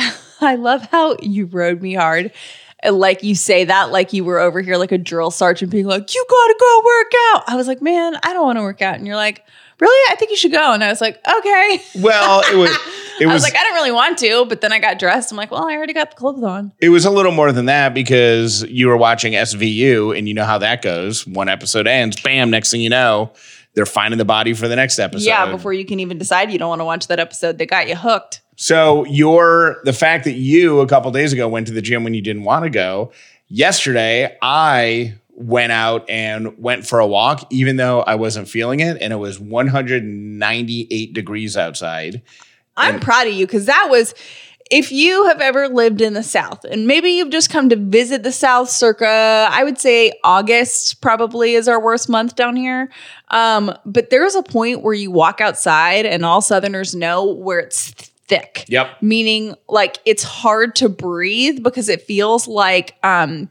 I 0.47 0.55
love 0.57 0.83
how 0.91 1.17
you 1.21 1.47
rode 1.47 1.83
me 1.83 1.95
hard. 1.95 2.33
Like 2.89 3.23
you 3.23 3.35
say 3.35 3.65
that 3.65 3.91
like 3.91 4.13
you 4.13 4.25
were 4.25 4.39
over 4.39 4.61
here 4.61 4.77
like 4.77 4.93
a 4.93 4.99
drill 4.99 5.31
sergeant 5.31 5.71
being 5.71 5.87
like, 5.87 6.15
you 6.15 6.27
gotta 6.29 6.57
go 6.61 6.83
work 6.85 7.13
out. 7.33 7.45
I 7.49 7.57
was 7.57 7.67
like, 7.67 7.81
man, 7.81 8.15
I 8.23 8.33
don't 8.35 8.45
want 8.45 8.59
to 8.59 8.63
work 8.63 8.83
out. 8.83 8.97
And 8.97 9.07
you're 9.07 9.17
like, 9.17 9.43
really? 9.81 10.13
I 10.13 10.17
think 10.17 10.31
you 10.31 10.37
should 10.37 10.53
go. 10.53 10.73
And 10.73 10.85
I 10.85 10.89
was 10.89 11.01
like, 11.01 11.19
okay. 11.27 11.81
Well, 11.97 12.43
it 12.43 12.57
was 12.57 12.71
it 13.21 13.25
I 13.25 13.33
was 13.33 13.37
was 13.37 13.43
like, 13.43 13.57
I 13.57 13.65
didn't 13.65 13.75
really 13.77 13.91
want 13.93 14.19
to, 14.19 14.45
but 14.47 14.61
then 14.61 14.71
I 14.71 14.81
got 14.81 14.99
dressed. 14.99 15.31
I'm 15.31 15.39
like, 15.39 15.51
well, 15.51 15.67
I 15.67 15.75
already 15.77 15.95
got 15.95 16.11
the 16.11 16.17
clothes 16.17 16.43
on. 16.43 16.73
it 16.79 16.91
was 16.91 17.07
a 17.07 17.11
little 17.11 17.33
more 17.33 17.53
than 17.53 17.67
that 17.67 17.95
because 17.95 18.63
you 18.65 18.89
were 18.89 18.99
watching 18.99 19.33
SVU 19.33 20.17
and 20.17 20.29
you 20.29 20.35
know 20.35 20.45
how 20.45 20.59
that 20.59 20.83
goes. 20.83 21.27
One 21.27 21.49
episode 21.49 21.87
ends, 21.87 22.21
bam. 22.21 22.51
Next 22.51 22.71
thing 22.71 22.83
you 22.83 22.91
know, 22.91 23.33
they're 23.73 23.87
finding 23.87 24.19
the 24.19 24.25
body 24.27 24.53
for 24.53 24.69
the 24.69 24.77
next 24.77 24.99
episode. 24.99 25.27
Yeah, 25.27 25.51
before 25.51 25.73
you 25.73 25.87
can 25.87 26.01
even 26.01 26.19
decide 26.19 26.53
you 26.53 26.59
don't 26.59 26.69
want 26.69 26.81
to 26.81 26.85
watch 26.85 27.07
that 27.09 27.19
episode, 27.19 27.57
they 27.57 27.67
got 27.67 27.89
you 27.89 27.97
hooked. 27.97 28.43
So 28.57 29.05
your 29.07 29.81
the 29.85 29.93
fact 29.93 30.25
that 30.25 30.35
you 30.35 30.81
a 30.81 30.87
couple 30.87 31.11
days 31.11 31.33
ago 31.33 31.49
went 31.49 31.67
to 31.67 31.73
the 31.73 31.83
gym 31.83 32.05
when 32.05 32.15
you 32.15 32.21
didn't 32.21 32.45
want 32.45 32.65
to 32.65 32.71
go, 32.71 33.13
yesterday 33.49 34.37
I 34.43 35.15
went 35.37 35.73
out 35.73 36.09
and 36.09 36.57
went 36.59 36.87
for 36.87 37.01
a 37.01 37.07
walk, 37.07 37.47
even 37.51 37.77
though 37.77 38.03
I 38.03 38.15
wasn't 38.15 38.49
feeling 38.49 38.81
it, 38.81 38.99
and 39.01 39.13
it 39.13 39.17
was 39.17 39.41
198 39.41 41.13
degrees 41.13 41.57
outside. 41.57 42.23
I'm 42.77 43.01
proud 43.01 43.27
of 43.27 43.35
you 43.35 43.47
because 43.47 43.67
that 43.67 43.89
was. 43.91 44.15
If 44.71 44.91
you 44.91 45.27
have 45.27 45.43
ever 45.43 45.69
lived 45.69 46.01
in 46.01 46.15
the 46.15 46.23
South 46.23 46.65
and 46.65 46.87
maybe 46.87 47.11
you've 47.11 47.29
just 47.29 47.51
come 47.51 47.69
to 47.69 47.77
visit 47.77 48.23
the 48.23 48.33
South 48.33 48.71
circa, 48.71 49.47
I 49.51 49.63
would 49.63 49.79
say 49.79 50.15
August 50.25 51.03
probably 51.03 51.53
is 51.53 51.69
our 51.69 51.79
worst 51.79 52.09
month 52.09 52.35
down 52.35 52.57
here. 52.57 52.91
Um, 53.29 53.77
but 53.85 54.09
there's 54.09 54.35
a 54.35 54.43
point 54.43 54.81
where 54.81 54.95
you 54.95 55.11
walk 55.11 55.43
outside 55.43 56.07
and 56.07 56.25
all 56.25 56.41
Southerners 56.41 56.95
know 56.95 57.31
where 57.31 57.59
it's 57.59 57.93
thick. 58.29 58.65
Yep. 58.69 59.03
Meaning 59.03 59.55
like 59.69 59.99
it's 60.05 60.23
hard 60.23 60.75
to 60.77 60.89
breathe 60.89 61.63
because 61.63 61.89
it 61.89 62.03
feels 62.03 62.49
like 62.49 62.95
um 63.03 63.49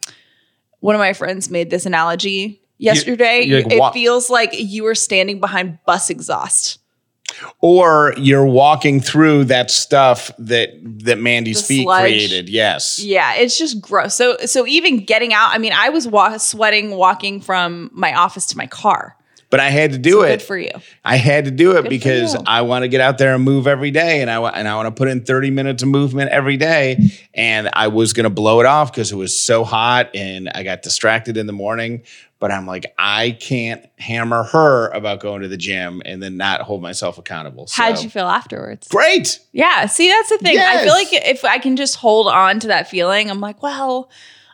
one 0.80 0.96
of 0.96 1.00
my 1.00 1.14
friends 1.14 1.50
made 1.50 1.70
this 1.70 1.86
analogy 1.86 2.62
yesterday. 2.78 3.44
you're 3.44 3.62
like, 3.64 3.72
it 3.72 3.94
feels 3.94 4.30
like 4.30 4.50
you 4.54 4.84
were 4.84 4.96
standing 4.96 5.40
behind 5.40 5.78
bus 5.86 6.10
exhaust. 6.10 6.80
Or 7.62 8.14
you're 8.18 8.46
walking 8.46 9.00
through 9.00 9.46
that 9.46 9.72
stuff 9.72 10.30
that 10.38 10.72
that 11.06 11.18
Mandy's 11.20 11.62
The 11.62 11.68
feet 11.68 11.84
sludge. 11.84 12.02
created. 12.04 12.50
Yes. 12.50 13.00
Yeah, 13.00 13.34
it's 13.36 13.58
just 13.58 13.82
gross. 13.82 14.14
So 14.14 14.38
so 14.46 14.68
even 14.68 15.04
getting 15.06 15.34
out, 15.34 15.50
I 15.52 15.58
mean, 15.58 15.74
I 15.74 15.90
was 15.90 16.08
wa- 16.08 16.38
sweating 16.38 16.92
walking 16.92 17.42
from 17.42 17.90
my 17.94 18.14
office 18.14 18.46
to 18.48 18.58
my 18.58 18.68
car. 18.68 19.16
But 19.54 19.60
I 19.60 19.70
had 19.70 19.92
to 19.92 20.00
do 20.00 20.14
So 20.14 20.22
it. 20.24 20.30
Good 20.30 20.42
for 20.42 20.58
you. 20.58 20.72
I 21.06 21.18
had 21.18 21.46
to 21.46 21.52
do 21.52 21.78
it 21.78 21.84
for 21.84 21.90
because. 21.90 22.36
I 22.48 22.62
want 22.62 22.82
to 22.82 22.88
get 22.88 23.02
out 23.02 23.20
there 23.20 23.36
and 23.36 23.44
move 23.44 23.68
every 23.68 23.92
day, 23.92 24.24
and 24.24 24.32
I 24.32 24.42
and 24.50 24.68
I 24.68 24.76
want 24.78 24.88
to 24.88 24.92
put 24.92 25.10
in 25.10 25.24
thirty 25.26 25.52
minutes 25.52 25.84
of 25.84 25.90
movement 25.90 26.32
every 26.32 26.58
day. 26.58 26.98
And 27.36 27.70
I 27.72 27.90
was 27.90 28.14
gonna 28.14 28.32
blow 28.32 28.62
it 28.62 28.66
off 28.66 28.92
because 28.92 29.12
it 29.12 29.16
was 29.16 29.40
so 29.40 29.64
hot, 29.64 30.10
and 30.16 30.50
I 30.56 30.64
got 30.64 30.82
distracted 30.82 31.38
in 31.38 31.46
the 31.46 31.54
morning. 31.54 32.02
But 32.40 32.50
I'm 32.50 32.66
like, 32.66 32.96
I 32.98 33.38
can't 33.40 33.86
hammer 34.00 34.42
her 34.42 34.90
about 34.90 35.20
going 35.20 35.44
to 35.44 35.48
the 35.48 35.56
gym 35.56 36.02
and 36.04 36.22
then 36.22 36.36
not 36.36 36.62
hold 36.62 36.82
myself 36.82 37.20
accountable. 37.20 37.68
So, 37.68 37.84
How'd 37.84 38.02
you 38.02 38.10
feel 38.10 38.28
afterwards? 38.28 38.88
Great. 38.88 39.40
Yeah, 39.52 39.86
see, 39.86 40.10
that's 40.10 40.30
the 40.30 40.40
thing. 40.40 40.58
I 40.58 40.84
feel 40.84 40.94
like 40.94 41.14
if 41.14 41.46
I 41.46 41.60
can 41.60 41.76
just 41.76 41.96
hold 41.96 42.28
on 42.28 42.60
to 42.62 42.68
that 42.70 42.90
feeling, 42.90 43.30
I'm 43.30 43.40
like, 43.40 43.62
well, 43.62 44.10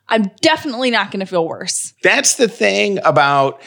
I'm 0.10 0.32
definitely 0.42 0.92
not 0.92 1.12
going 1.12 1.20
to 1.22 1.26
feel 1.26 1.48
worse. 1.48 1.94
That's 2.04 2.36
the 2.36 2.48
thing 2.48 3.00
about 3.06 3.62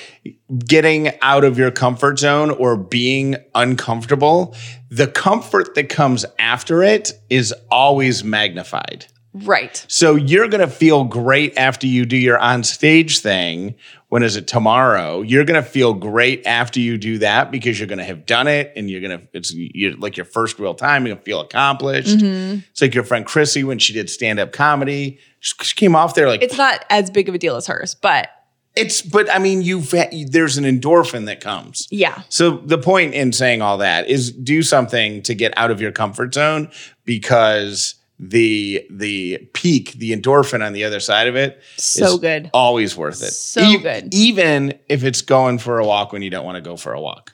getting 0.66 1.18
out 1.20 1.44
of 1.44 1.56
your 1.58 1.70
comfort 1.70 2.18
zone 2.18 2.50
or 2.50 2.76
being 2.76 3.36
uncomfortable. 3.54 4.54
The 4.90 5.06
comfort 5.06 5.74
that 5.76 5.88
comes 5.88 6.26
after 6.38 6.82
it 6.82 7.12
is 7.30 7.54
always 7.70 8.24
magnified. 8.24 9.06
Right. 9.34 9.84
So 9.88 10.14
you're 10.14 10.48
going 10.48 10.60
to 10.60 10.72
feel 10.72 11.04
great 11.04 11.56
after 11.56 11.86
you 11.86 12.04
do 12.04 12.18
your 12.18 12.38
on 12.38 12.64
stage 12.64 13.20
thing. 13.20 13.76
When 14.08 14.22
is 14.22 14.36
it 14.36 14.46
tomorrow? 14.46 15.22
You're 15.22 15.46
going 15.46 15.62
to 15.62 15.66
feel 15.66 15.94
great 15.94 16.46
after 16.46 16.80
you 16.80 16.98
do 16.98 17.16
that 17.18 17.50
because 17.50 17.80
you're 17.80 17.88
going 17.88 17.98
to 17.98 18.04
have 18.04 18.26
done 18.26 18.46
it 18.46 18.74
and 18.76 18.90
you're 18.90 19.00
going 19.00 19.18
to, 19.18 19.26
it's 19.32 19.54
you're 19.54 19.96
like 19.96 20.18
your 20.18 20.26
first 20.26 20.58
real 20.58 20.74
time. 20.74 21.06
You're 21.06 21.14
going 21.14 21.24
to 21.24 21.30
feel 21.30 21.40
accomplished. 21.40 22.18
Mm-hmm. 22.18 22.60
It's 22.70 22.82
like 22.82 22.94
your 22.94 23.04
friend 23.04 23.24
Chrissy 23.24 23.64
when 23.64 23.78
she 23.78 23.94
did 23.94 24.10
stand 24.10 24.38
up 24.38 24.52
comedy. 24.52 25.18
She, 25.44 25.52
she 25.62 25.74
came 25.74 25.94
off 25.96 26.14
there 26.14 26.28
like, 26.28 26.40
It's 26.42 26.56
not 26.56 26.84
as 26.88 27.10
big 27.10 27.28
of 27.28 27.34
a 27.34 27.38
deal 27.38 27.56
as 27.56 27.66
hers, 27.66 27.94
but 27.96 28.28
it's, 28.74 29.02
but 29.02 29.30
I 29.30 29.38
mean, 29.38 29.60
you've, 29.60 29.90
there's 30.30 30.56
an 30.56 30.64
endorphin 30.64 31.26
that 31.26 31.40
comes. 31.42 31.88
yeah. 31.90 32.22
So 32.30 32.52
the 32.52 32.78
point 32.78 33.12
in 33.12 33.32
saying 33.32 33.60
all 33.60 33.76
that 33.78 34.08
is 34.08 34.32
do 34.32 34.62
something 34.62 35.20
to 35.24 35.34
get 35.34 35.52
out 35.58 35.70
of 35.70 35.80
your 35.80 35.92
comfort 35.92 36.32
zone 36.32 36.70
because 37.04 37.96
the 38.18 38.86
the 38.88 39.38
peak, 39.52 39.92
the 39.94 40.12
endorphin 40.16 40.64
on 40.64 40.72
the 40.72 40.84
other 40.84 41.00
side 41.00 41.26
of 41.26 41.34
it, 41.36 41.60
So 41.76 42.16
good. 42.18 42.50
always 42.54 42.96
worth 42.96 43.20
it. 43.22 43.32
So 43.32 43.78
good. 43.78 44.14
even 44.14 44.78
if 44.88 45.02
it's 45.02 45.22
going 45.22 45.58
for 45.58 45.80
a 45.80 45.84
walk 45.84 46.12
when 46.12 46.22
you 46.22 46.30
don't 46.30 46.44
want 46.44 46.54
to 46.56 46.62
go 46.62 46.76
for 46.76 46.92
a 46.92 47.00
walk. 47.00 47.32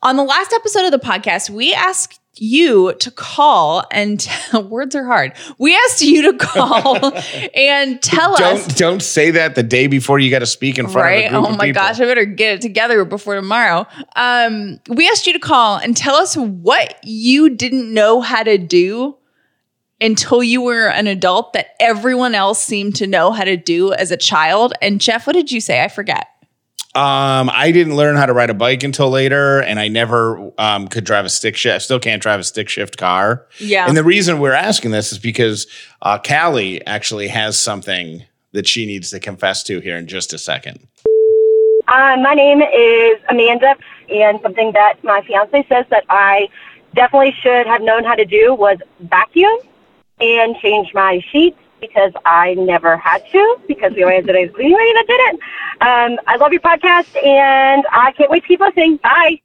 On 0.00 0.16
the 0.16 0.22
last 0.24 0.52
episode 0.52 0.84
of 0.84 0.92
the 0.92 0.98
podcast, 1.00 1.50
we 1.50 1.74
asked 1.74 2.20
you 2.36 2.94
to 2.94 3.10
call 3.10 3.84
and 3.90 4.18
tell, 4.20 4.64
words 4.64 4.94
are 4.94 5.04
hard. 5.04 5.32
We 5.58 5.74
asked 5.76 6.00
you 6.02 6.32
to 6.32 6.38
call 6.38 7.12
and 7.54 8.00
tell 8.02 8.32
us. 8.32 8.38
Don't 8.66 8.76
don't 8.76 9.02
say 9.02 9.30
that 9.32 9.54
the 9.54 9.62
day 9.62 9.86
before 9.86 10.18
you 10.18 10.30
got 10.30 10.38
to 10.40 10.46
speak 10.46 10.78
in 10.78 10.86
front 10.86 11.04
Right? 11.04 11.24
of 11.26 11.32
a 11.32 11.46
group 11.46 11.54
Oh 11.54 11.56
my 11.56 11.70
gosh, 11.70 12.00
I 12.00 12.04
better 12.06 12.24
get 12.24 12.54
it 12.54 12.60
together 12.62 13.04
before 13.04 13.34
tomorrow. 13.34 13.86
Um, 14.16 14.80
we 14.88 15.08
asked 15.08 15.26
you 15.26 15.32
to 15.34 15.38
call 15.38 15.76
and 15.76 15.96
tell 15.96 16.14
us 16.16 16.36
what 16.36 16.98
you 17.04 17.50
didn't 17.50 17.92
know 17.92 18.20
how 18.20 18.42
to 18.42 18.56
do 18.58 19.16
until 20.00 20.42
you 20.42 20.60
were 20.60 20.88
an 20.88 21.06
adult 21.06 21.52
that 21.52 21.76
everyone 21.78 22.34
else 22.34 22.60
seemed 22.60 22.96
to 22.96 23.06
know 23.06 23.30
how 23.30 23.44
to 23.44 23.56
do 23.56 23.92
as 23.92 24.10
a 24.10 24.16
child. 24.16 24.72
And 24.82 25.00
Jeff, 25.00 25.26
what 25.28 25.34
did 25.34 25.52
you 25.52 25.60
say? 25.60 25.84
I 25.84 25.88
forget. 25.88 26.26
Um, 26.94 27.50
I 27.54 27.72
didn't 27.72 27.96
learn 27.96 28.16
how 28.16 28.26
to 28.26 28.34
ride 28.34 28.50
a 28.50 28.54
bike 28.54 28.82
until 28.82 29.08
later, 29.08 29.60
and 29.60 29.80
I 29.80 29.88
never 29.88 30.52
um, 30.58 30.88
could 30.88 31.04
drive 31.04 31.24
a 31.24 31.30
stick 31.30 31.56
shift. 31.56 31.74
I 31.74 31.78
still 31.78 31.98
can't 31.98 32.20
drive 32.20 32.38
a 32.38 32.44
stick 32.44 32.68
shift 32.68 32.98
car. 32.98 33.46
Yeah. 33.58 33.88
And 33.88 33.96
the 33.96 34.04
reason 34.04 34.40
we're 34.40 34.52
asking 34.52 34.90
this 34.90 35.10
is 35.10 35.18
because 35.18 35.66
uh, 36.02 36.18
Callie 36.18 36.84
actually 36.86 37.28
has 37.28 37.58
something 37.58 38.24
that 38.52 38.66
she 38.66 38.84
needs 38.84 39.10
to 39.10 39.20
confess 39.20 39.62
to 39.64 39.80
here 39.80 39.96
in 39.96 40.06
just 40.06 40.34
a 40.34 40.38
second. 40.38 40.86
Uh, 41.88 42.16
my 42.22 42.34
name 42.34 42.60
is 42.60 43.18
Amanda, 43.30 43.74
and 44.10 44.38
something 44.42 44.72
that 44.72 45.02
my 45.02 45.22
fiance 45.22 45.66
says 45.70 45.86
that 45.88 46.04
I 46.10 46.48
definitely 46.94 47.34
should 47.40 47.66
have 47.66 47.80
known 47.80 48.04
how 48.04 48.16
to 48.16 48.26
do 48.26 48.54
was 48.54 48.76
vacuum 49.00 49.56
and 50.20 50.56
change 50.56 50.92
my 50.92 51.24
sheets 51.30 51.58
because 51.82 52.12
I 52.24 52.54
never 52.54 52.96
had 52.96 53.22
to 53.32 53.56
because 53.66 53.92
we 53.92 54.04
always 54.04 54.24
had 54.24 54.36
a 54.36 54.48
cleaning 54.48 54.78
lady 54.78 54.92
that 54.94 55.04
did 55.06 55.20
it. 55.20 55.34
Um, 55.82 56.18
I 56.26 56.36
love 56.36 56.52
your 56.52 56.62
podcast, 56.62 57.12
and 57.22 57.84
I 57.90 58.12
can't 58.12 58.30
wait 58.30 58.42
to 58.44 58.48
keep 58.48 58.60
listening. 58.60 58.98
Bye. 59.02 59.42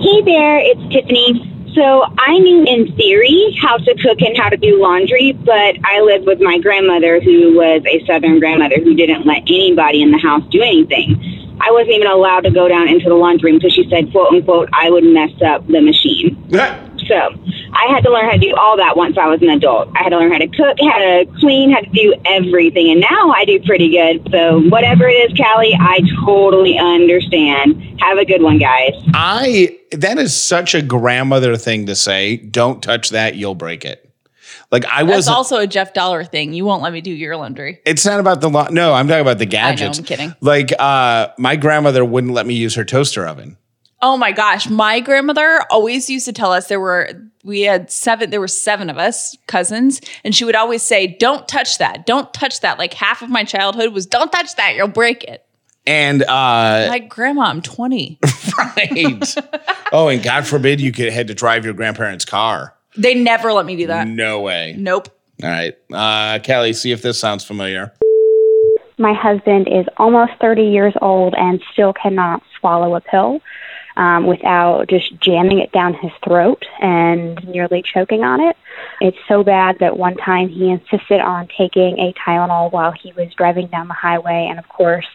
Hey 0.00 0.22
there, 0.22 0.58
it's 0.58 0.92
Tiffany. 0.92 1.50
So 1.74 2.04
I 2.18 2.38
knew 2.38 2.62
in 2.64 2.94
theory 2.94 3.58
how 3.60 3.78
to 3.78 3.94
cook 4.00 4.20
and 4.20 4.36
how 4.36 4.48
to 4.48 4.56
do 4.56 4.80
laundry, 4.80 5.32
but 5.32 5.74
I 5.82 6.00
lived 6.02 6.26
with 6.26 6.40
my 6.40 6.58
grandmother 6.58 7.20
who 7.20 7.56
was 7.56 7.82
a 7.88 8.04
southern 8.06 8.38
grandmother 8.38 8.76
who 8.76 8.94
didn't 8.94 9.26
let 9.26 9.42
anybody 9.48 10.02
in 10.02 10.12
the 10.12 10.18
house 10.18 10.44
do 10.52 10.62
anything. 10.62 11.18
I 11.60 11.72
wasn't 11.72 11.96
even 11.96 12.06
allowed 12.06 12.44
to 12.44 12.50
go 12.50 12.68
down 12.68 12.86
into 12.86 13.08
the 13.08 13.14
laundry 13.14 13.50
room 13.50 13.58
because 13.58 13.72
she 13.72 13.88
said, 13.90 14.12
quote 14.12 14.32
unquote, 14.32 14.68
I 14.72 14.90
would 14.90 15.04
mess 15.04 15.32
up 15.44 15.66
the 15.66 15.80
machine. 15.80 16.36
So 17.04 17.36
I 17.74 17.86
had 17.92 18.02
to 18.04 18.10
learn 18.10 18.24
how 18.26 18.32
to 18.32 18.38
do 18.38 18.54
all 18.54 18.76
that 18.76 18.96
once 18.96 19.18
I 19.18 19.26
was 19.26 19.42
an 19.42 19.50
adult. 19.50 19.90
I 19.96 20.04
had 20.04 20.10
to 20.10 20.18
learn 20.18 20.32
how 20.32 20.38
to 20.38 20.48
cook, 20.48 20.78
how 20.80 20.98
to 20.98 21.26
clean, 21.40 21.70
how 21.72 21.80
to 21.80 21.90
do 21.90 22.14
everything. 22.24 22.90
And 22.90 23.00
now 23.00 23.30
I 23.32 23.44
do 23.44 23.60
pretty 23.60 23.90
good. 23.90 24.26
So 24.30 24.60
whatever 24.68 25.08
it 25.08 25.30
is, 25.30 25.36
Callie, 25.36 25.76
I 25.78 26.00
totally 26.24 26.78
understand. 26.78 28.00
Have 28.00 28.18
a 28.18 28.24
good 28.24 28.42
one, 28.42 28.58
guys. 28.58 28.92
I 29.14 29.78
that 29.92 30.18
is 30.18 30.34
such 30.34 30.74
a 30.74 30.82
grandmother 30.82 31.56
thing 31.56 31.86
to 31.86 31.94
say. 31.94 32.36
Don't 32.36 32.82
touch 32.82 33.10
that, 33.10 33.36
you'll 33.36 33.54
break 33.54 33.84
it. 33.84 34.00
Like 34.70 34.84
I 34.86 35.02
wasn't. 35.02 35.36
also 35.36 35.58
a 35.58 35.66
Jeff 35.66 35.94
Dauler 35.94 36.24
thing. 36.24 36.52
You 36.52 36.64
won't 36.64 36.82
let 36.82 36.92
me 36.92 37.00
do 37.00 37.10
your 37.10 37.36
laundry. 37.36 37.80
it's 37.84 38.04
not 38.04 38.20
about 38.20 38.40
the 38.40 38.48
law. 38.48 38.68
no. 38.70 38.92
I'm 38.92 39.06
talking 39.08 39.20
about 39.20 39.38
the 39.38 39.46
gadgets. 39.46 39.98
I'm 39.98 40.04
kidding. 40.04 40.34
Like 40.40 40.72
uh, 40.78 41.28
my 41.38 41.56
grandmother 41.56 42.04
wouldn't 42.04 42.32
let 42.32 42.46
me 42.46 42.54
use 42.54 42.74
her 42.74 42.84
toaster 42.84 43.26
oven. 43.26 43.56
Oh 44.02 44.16
my 44.16 44.32
gosh, 44.32 44.68
my 44.68 45.00
grandmother 45.00 45.62
always 45.70 46.10
used 46.10 46.26
to 46.26 46.32
tell 46.32 46.52
us 46.52 46.66
there 46.68 46.80
were 46.80 47.10
we 47.44 47.60
had 47.60 47.90
seven 47.90 48.30
there 48.30 48.40
were 48.40 48.48
seven 48.48 48.90
of 48.90 48.98
us 48.98 49.36
cousins 49.46 50.00
and 50.24 50.34
she 50.34 50.44
would 50.44 50.56
always 50.56 50.82
say 50.82 51.06
don't 51.06 51.46
touch 51.46 51.78
that. 51.78 52.06
Don't 52.06 52.32
touch 52.34 52.60
that. 52.60 52.78
Like 52.78 52.94
half 52.94 53.22
of 53.22 53.30
my 53.30 53.44
childhood 53.44 53.92
was 53.92 54.06
don't 54.06 54.32
touch 54.32 54.56
that, 54.56 54.74
you'll 54.74 54.88
break 54.88 55.22
it. 55.24 55.44
And 55.86 56.22
uh, 56.22 56.86
Like 56.88 57.08
grandma, 57.08 57.42
I'm 57.42 57.60
20. 57.60 58.18
right. 58.58 59.34
oh, 59.92 60.08
and 60.08 60.22
God 60.22 60.46
forbid 60.46 60.80
you 60.80 60.92
could 60.92 61.12
had 61.12 61.28
to 61.28 61.34
drive 61.34 61.64
your 61.64 61.74
grandparents' 61.74 62.24
car. 62.24 62.74
they 62.96 63.14
never 63.14 63.52
let 63.52 63.66
me 63.66 63.76
do 63.76 63.86
that. 63.88 64.08
No 64.08 64.40
way. 64.40 64.74
Nope. 64.78 65.08
All 65.42 65.50
right, 65.50 65.76
uh, 65.92 66.38
Callie, 66.38 66.72
see 66.72 66.92
if 66.92 67.02
this 67.02 67.18
sounds 67.18 67.44
familiar. 67.44 67.92
My 68.98 69.12
husband 69.12 69.66
is 69.66 69.84
almost 69.96 70.32
30 70.40 70.62
years 70.62 70.94
old 71.02 71.34
and 71.36 71.60
still 71.72 71.92
cannot 71.92 72.40
swallow 72.58 72.94
a 72.94 73.00
pill 73.00 73.40
um, 73.96 74.26
without 74.26 74.88
just 74.88 75.18
jamming 75.20 75.60
it 75.60 75.72
down 75.72 75.94
his 75.94 76.10
throat 76.24 76.64
and 76.80 77.46
nearly 77.46 77.82
choking 77.82 78.24
on 78.24 78.40
it. 78.40 78.56
It's 79.00 79.18
so 79.28 79.44
bad 79.44 79.78
that 79.78 79.96
one 79.96 80.16
time 80.16 80.48
he 80.48 80.70
insisted 80.70 81.20
on 81.20 81.48
taking 81.56 81.98
a 81.98 82.12
Tylenol 82.14 82.72
while 82.72 82.92
he 82.92 83.12
was 83.12 83.32
driving 83.34 83.68
down 83.68 83.88
the 83.88 83.94
highway 83.94 84.46
and, 84.50 84.58
of 84.58 84.68
course, 84.68 85.06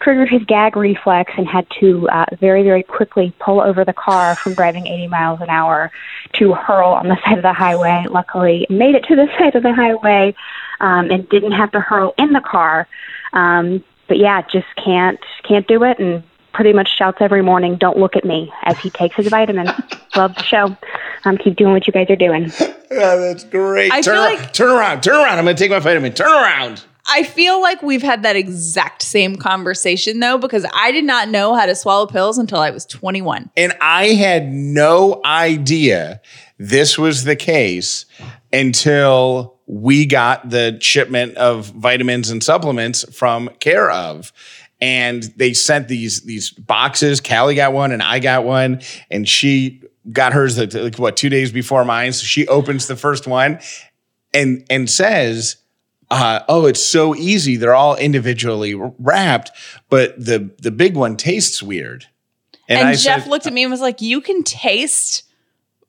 triggered 0.00 0.28
his 0.28 0.44
gag 0.44 0.76
reflex 0.76 1.32
and 1.36 1.48
had 1.48 1.66
to 1.80 2.08
uh, 2.08 2.26
very, 2.40 2.62
very 2.62 2.82
quickly 2.82 3.32
pull 3.40 3.60
over 3.60 3.84
the 3.84 3.92
car 3.92 4.38
from 4.42 4.54
driving 4.54 4.86
80 4.86 5.08
miles 5.08 5.40
an 5.40 5.50
hour 5.50 5.90
to 6.34 6.54
hurl 6.54 6.90
on 6.90 7.08
the 7.08 7.16
side 7.24 7.38
of 7.38 7.42
the 7.42 7.52
highway. 7.52 8.04
Luckily, 8.08 8.66
made 8.70 8.94
it 8.94 9.04
to 9.04 9.16
the 9.16 9.26
side 9.38 9.54
of 9.54 9.62
the 9.62 9.74
highway 9.74 10.34
um, 10.80 11.10
and 11.10 11.28
didn't 11.28 11.52
have 11.52 11.72
to 11.72 11.80
hurl 11.80 12.14
in 12.18 12.32
the 12.32 12.40
car. 12.40 12.86
Um, 13.32 13.84
but 14.08 14.18
yeah, 14.18 14.42
just 14.42 14.66
can't 14.76 15.20
can't 15.44 15.66
do 15.68 15.84
it, 15.84 16.00
and 16.00 16.24
pretty 16.52 16.72
much 16.72 16.88
shouts 16.96 17.18
every 17.20 17.42
morning, 17.42 17.76
"Don't 17.76 17.98
look 17.98 18.16
at 18.16 18.24
me," 18.24 18.52
as 18.64 18.78
he 18.78 18.90
takes 18.90 19.16
his 19.16 19.28
vitamin. 19.28 19.66
Love 20.16 20.34
the 20.34 20.42
show. 20.42 20.76
Um, 21.24 21.36
keep 21.36 21.56
doing 21.56 21.72
what 21.72 21.86
you 21.86 21.92
guys 21.92 22.08
are 22.10 22.16
doing. 22.16 22.50
Yeah, 22.92 23.14
that's 23.14 23.44
great. 23.44 23.92
I 23.92 24.00
turn, 24.00 24.14
feel 24.16 24.22
ar- 24.24 24.34
like- 24.34 24.52
turn 24.52 24.68
around, 24.70 25.02
turn 25.04 25.14
around. 25.14 25.38
I'm 25.38 25.44
gonna 25.44 25.56
take 25.56 25.70
my 25.70 25.78
vitamin. 25.78 26.12
Turn 26.12 26.26
around. 26.26 26.82
I 27.08 27.22
feel 27.22 27.62
like 27.62 27.82
we've 27.84 28.02
had 28.02 28.24
that 28.24 28.34
exact 28.34 29.02
same 29.02 29.36
conversation 29.36 30.18
though, 30.18 30.38
because 30.38 30.66
I 30.74 30.90
did 30.90 31.04
not 31.04 31.28
know 31.28 31.54
how 31.54 31.66
to 31.66 31.76
swallow 31.76 32.08
pills 32.08 32.36
until 32.36 32.58
I 32.58 32.70
was 32.70 32.84
21. 32.86 33.48
And 33.56 33.72
I 33.80 34.08
had 34.08 34.52
no 34.52 35.20
idea 35.24 36.20
this 36.58 36.98
was 36.98 37.22
the 37.22 37.36
case 37.36 38.06
until 38.52 39.56
we 39.66 40.04
got 40.04 40.50
the 40.50 40.76
shipment 40.80 41.36
of 41.36 41.66
vitamins 41.70 42.28
and 42.30 42.42
supplements 42.42 43.04
from 43.16 43.48
Care 43.60 43.90
of. 43.90 44.32
And 44.80 45.22
they 45.36 45.52
sent 45.52 45.88
these 45.88 46.22
these 46.22 46.50
boxes. 46.50 47.20
Callie 47.20 47.54
got 47.54 47.72
one 47.72 47.92
and 47.92 48.02
I 48.02 48.18
got 48.18 48.44
one. 48.44 48.80
And 49.10 49.28
she 49.28 49.82
got 50.10 50.32
hers 50.32 50.58
like, 50.58 50.72
like, 50.74 50.98
what 50.98 51.16
two 51.16 51.28
days 51.28 51.52
before 51.52 51.84
mine. 51.84 52.12
So 52.12 52.24
she 52.24 52.46
opens 52.48 52.86
the 52.86 52.96
first 52.96 53.26
one 53.26 53.60
and 54.32 54.64
and 54.70 54.88
says, 54.88 55.56
uh, 56.10 56.40
"Oh, 56.48 56.66
it's 56.66 56.82
so 56.82 57.14
easy. 57.14 57.56
They're 57.56 57.74
all 57.74 57.96
individually 57.96 58.74
wrapped, 58.74 59.50
but 59.88 60.18
the 60.18 60.50
the 60.58 60.70
big 60.70 60.96
one 60.96 61.16
tastes 61.16 61.62
weird." 61.62 62.06
And, 62.68 62.88
I 62.88 62.94
Jeff 62.94 63.22
said, 63.22 63.30
looked 63.30 63.46
at 63.46 63.52
me 63.52 63.62
and 63.62 63.70
was 63.70 63.80
like, 63.80 64.00
"You 64.00 64.20
can 64.20 64.42
taste 64.44 65.24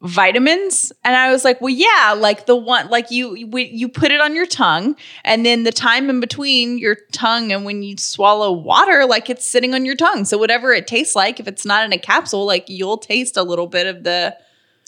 vitamins?" 0.02 0.92
And 1.04 1.16
I 1.16 1.32
was 1.32 1.44
like, 1.44 1.62
"Well, 1.62 1.74
yeah, 1.74 2.16
like 2.18 2.46
the 2.46 2.56
one 2.56 2.90
like 2.90 3.12
you 3.12 3.36
you, 3.36 3.90
put 3.90 4.12
it 4.12 4.22
on 4.22 4.36
your 4.36 4.46
tongue 4.46 4.96
and 5.24 5.46
then 5.46 5.64
the 5.64 5.72
time 5.72 6.10
in 6.10 6.20
between 6.20 6.78
your 6.78 6.98
tongue 7.12 7.52
and 7.52 7.66
when 7.66 7.84
you 7.84 7.98
swallow 7.98 8.52
water, 8.52 9.06
like 9.06 9.30
it's 9.30 9.46
sitting 9.46 9.74
on 9.74 9.86
your 9.86 9.96
tongue. 9.96 10.26
So 10.26 10.38
whatever 10.38 10.74
it 10.74 10.88
tastes 10.88 11.16
like, 11.16 11.40
if 11.40 11.48
it's 11.48 11.66
not 11.66 11.86
in 11.86 11.94
a 11.94 11.98
capsule, 11.98 12.46
like 12.46 12.70
you'll 12.70 12.98
taste 12.98 13.38
a 13.38 13.44
little 13.44 13.68
bit 13.68 13.88
of 13.88 14.04
the 14.04 14.38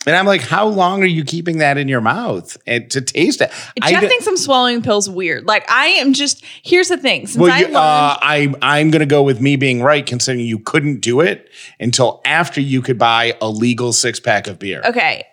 And 0.06 0.16
I'm 0.16 0.26
like, 0.26 0.42
how 0.42 0.68
long 0.68 1.02
are 1.04 1.08
you 1.08 1.24
keeping 1.24 1.60
that 1.60 1.78
in 1.78 1.88
your 1.88 2.02
mouth 2.02 2.58
and 2.66 2.90
to 2.92 3.02
taste 3.02 3.42
it? 3.42 3.52
Jeff 3.82 4.02
d- 4.02 4.08
thinks 4.08 4.28
I'm 4.28 4.38
swallowing 4.38 4.82
pills 4.82 5.10
weird. 5.10 5.46
Like 5.46 5.70
I 5.70 5.88
am 5.88 6.14
just 6.14 6.44
here's 6.64 6.90
the 6.90 6.98
thing. 6.98 7.28
Since 7.28 7.42
well, 7.42 7.52
I 7.52 7.60
you, 7.60 7.66
learned, 7.66 7.76
uh, 7.76 8.18
I 8.22 8.54
I'm 8.62 8.92
going 8.92 9.02
to 9.02 9.06
go 9.06 9.24
with 9.24 9.42
me 9.42 9.56
being 9.56 9.82
right, 9.82 10.06
considering 10.06 10.46
you 10.46 10.60
couldn't 10.60 11.00
do 11.00 11.22
it 11.22 11.50
until 11.80 12.22
after 12.26 12.62
you 12.62 12.82
could 12.82 12.98
buy 12.98 13.38
a 13.42 13.50
legal 13.50 13.94
six 13.94 14.20
pack 14.20 14.48
of 14.48 14.60
beer. 14.60 14.82
Okay. 14.86 15.26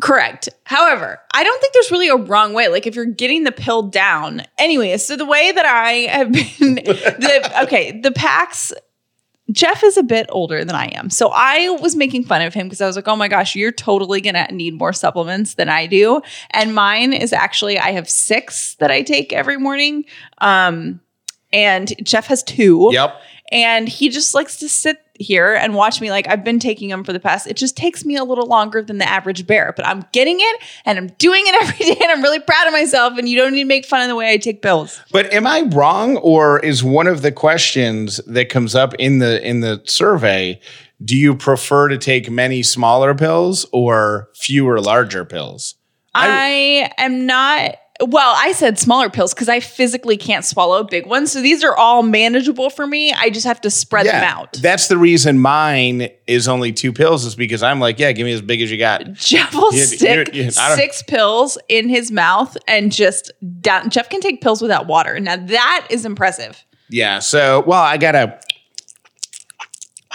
Correct. 0.00 0.48
However, 0.64 1.20
I 1.34 1.44
don't 1.44 1.60
think 1.60 1.74
there's 1.74 1.90
really 1.90 2.08
a 2.08 2.16
wrong 2.16 2.54
way. 2.54 2.68
Like 2.68 2.86
if 2.86 2.94
you're 2.94 3.04
getting 3.04 3.44
the 3.44 3.52
pill 3.52 3.82
down. 3.82 4.42
Anyway, 4.58 4.96
so 4.96 5.16
the 5.16 5.26
way 5.26 5.52
that 5.52 5.66
I 5.66 5.90
have 6.10 6.32
been 6.32 6.76
the 6.76 7.62
okay, 7.64 8.00
the 8.00 8.10
packs 8.10 8.72
Jeff 9.52 9.82
is 9.82 9.96
a 9.96 10.02
bit 10.02 10.26
older 10.30 10.64
than 10.64 10.74
I 10.74 10.86
am. 10.86 11.10
So 11.10 11.30
I 11.32 11.70
was 11.80 11.96
making 11.96 12.24
fun 12.24 12.42
of 12.42 12.54
him 12.54 12.66
because 12.66 12.80
I 12.80 12.86
was 12.86 12.96
like, 12.96 13.08
oh 13.08 13.16
my 13.16 13.28
gosh, 13.28 13.54
you're 13.54 13.72
totally 13.72 14.20
going 14.20 14.34
to 14.34 14.46
need 14.52 14.78
more 14.78 14.92
supplements 14.92 15.54
than 15.54 15.68
I 15.68 15.86
do. 15.86 16.20
And 16.50 16.74
mine 16.74 17.12
is 17.12 17.32
actually, 17.32 17.78
I 17.78 17.92
have 17.92 18.08
six 18.08 18.74
that 18.76 18.90
I 18.90 19.02
take 19.02 19.32
every 19.32 19.56
morning. 19.56 20.04
Um, 20.38 21.00
and 21.52 21.92
Jeff 22.04 22.26
has 22.26 22.42
two. 22.42 22.90
Yep. 22.92 23.20
And 23.52 23.88
he 23.88 24.08
just 24.08 24.34
likes 24.34 24.58
to 24.58 24.68
sit 24.68 24.98
here 25.20 25.54
and 25.54 25.74
watch 25.74 26.00
me 26.00 26.10
like 26.10 26.26
I've 26.28 26.42
been 26.42 26.58
taking 26.58 26.88
them 26.88 27.04
for 27.04 27.12
the 27.12 27.20
past. 27.20 27.46
It 27.46 27.56
just 27.56 27.76
takes 27.76 28.04
me 28.04 28.16
a 28.16 28.24
little 28.24 28.46
longer 28.46 28.82
than 28.82 28.98
the 28.98 29.08
average 29.08 29.46
bear, 29.46 29.72
but 29.76 29.86
I'm 29.86 30.04
getting 30.12 30.38
it 30.40 30.56
and 30.86 30.98
I'm 30.98 31.08
doing 31.18 31.44
it 31.46 31.54
every 31.62 31.86
day 31.86 32.00
and 32.00 32.10
I'm 32.10 32.22
really 32.22 32.40
proud 32.40 32.66
of 32.66 32.72
myself. 32.72 33.18
And 33.18 33.28
you 33.28 33.36
don't 33.36 33.52
need 33.52 33.62
to 33.62 33.68
make 33.68 33.84
fun 33.84 34.00
of 34.00 34.08
the 34.08 34.16
way 34.16 34.32
I 34.32 34.38
take 34.38 34.62
pills. 34.62 35.00
But 35.12 35.32
am 35.32 35.46
I 35.46 35.62
wrong, 35.62 36.16
or 36.18 36.58
is 36.60 36.82
one 36.82 37.06
of 37.06 37.22
the 37.22 37.32
questions 37.32 38.16
that 38.26 38.48
comes 38.48 38.74
up 38.74 38.94
in 38.94 39.18
the 39.18 39.46
in 39.46 39.60
the 39.60 39.82
survey? 39.84 40.60
Do 41.02 41.16
you 41.16 41.34
prefer 41.34 41.88
to 41.88 41.96
take 41.96 42.30
many 42.30 42.62
smaller 42.62 43.14
pills 43.14 43.66
or 43.72 44.28
fewer 44.34 44.80
larger 44.80 45.24
pills? 45.24 45.76
I, 46.14 46.92
am 46.98 47.26
not. 47.26 47.76
Well, 48.00 48.34
I 48.36 48.52
said 48.52 48.78
smaller 48.78 49.10
pills 49.10 49.34
because 49.34 49.48
I 49.48 49.60
physically 49.60 50.16
can't 50.16 50.44
swallow 50.44 50.84
big 50.84 51.06
ones. 51.06 51.32
So 51.32 51.42
these 51.42 51.62
are 51.62 51.76
all 51.76 52.02
manageable 52.02 52.70
for 52.70 52.86
me. 52.86 53.12
I 53.12 53.28
just 53.30 53.46
have 53.46 53.60
to 53.62 53.70
spread 53.70 54.06
them 54.06 54.24
out. 54.24 54.54
That's 54.62 54.88
the 54.88 54.96
reason 54.96 55.38
mine 55.38 56.08
is 56.26 56.48
only 56.48 56.72
two 56.72 56.92
pills, 56.92 57.24
is 57.24 57.34
because 57.34 57.62
I'm 57.62 57.78
like, 57.80 57.98
yeah, 57.98 58.12
give 58.12 58.24
me 58.24 58.32
as 58.32 58.40
big 58.42 58.62
as 58.62 58.70
you 58.70 58.78
got. 58.78 59.12
Jeff 59.14 59.54
will 59.54 59.72
You- 59.74 59.84
stick 59.84 60.34
you- 60.34 60.44
you- 60.44 60.50
six 60.50 61.02
pills 61.02 61.58
in 61.68 61.88
his 61.88 62.10
mouth 62.10 62.56
and 62.66 62.90
just 62.90 63.32
down. 63.60 63.90
Jeff 63.90 64.08
can 64.08 64.20
take 64.20 64.40
pills 64.40 64.62
without 64.62 64.86
water. 64.86 65.20
Now 65.20 65.36
that 65.36 65.86
is 65.90 66.04
impressive. 66.06 66.64
Yeah. 66.88 67.18
So, 67.18 67.62
well, 67.66 67.82
I 67.82 67.96
gotta. 67.98 68.38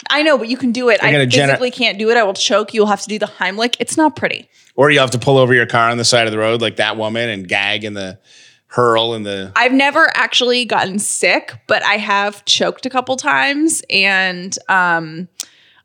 I 0.09 0.23
know, 0.23 0.37
but 0.37 0.47
you 0.49 0.57
can 0.57 0.71
do 0.71 0.89
it. 0.89 1.03
I 1.03 1.11
gener- 1.13 1.31
physically 1.31 1.71
can't 1.71 1.97
do 1.97 2.09
it. 2.09 2.17
I 2.17 2.23
will 2.23 2.33
choke. 2.33 2.73
You'll 2.73 2.87
have 2.87 3.01
to 3.01 3.07
do 3.07 3.19
the 3.19 3.25
Heimlich. 3.25 3.75
It's 3.79 3.97
not 3.97 4.15
pretty. 4.15 4.49
Or 4.75 4.89
you'll 4.89 5.01
have 5.01 5.11
to 5.11 5.19
pull 5.19 5.37
over 5.37 5.53
your 5.53 5.65
car 5.65 5.89
on 5.89 5.97
the 5.97 6.05
side 6.05 6.27
of 6.27 6.31
the 6.31 6.39
road 6.39 6.61
like 6.61 6.75
that 6.77 6.97
woman 6.97 7.29
and 7.29 7.47
gag 7.47 7.83
in 7.83 7.93
the 7.93 8.19
hurl 8.67 9.13
in 9.13 9.23
the. 9.23 9.51
I've 9.55 9.71
never 9.71 10.11
actually 10.15 10.65
gotten 10.65 10.99
sick, 10.99 11.53
but 11.67 11.83
I 11.83 11.93
have 11.97 12.43
choked 12.45 12.85
a 12.85 12.89
couple 12.89 13.15
times 13.15 13.81
and 13.89 14.57
um 14.67 15.27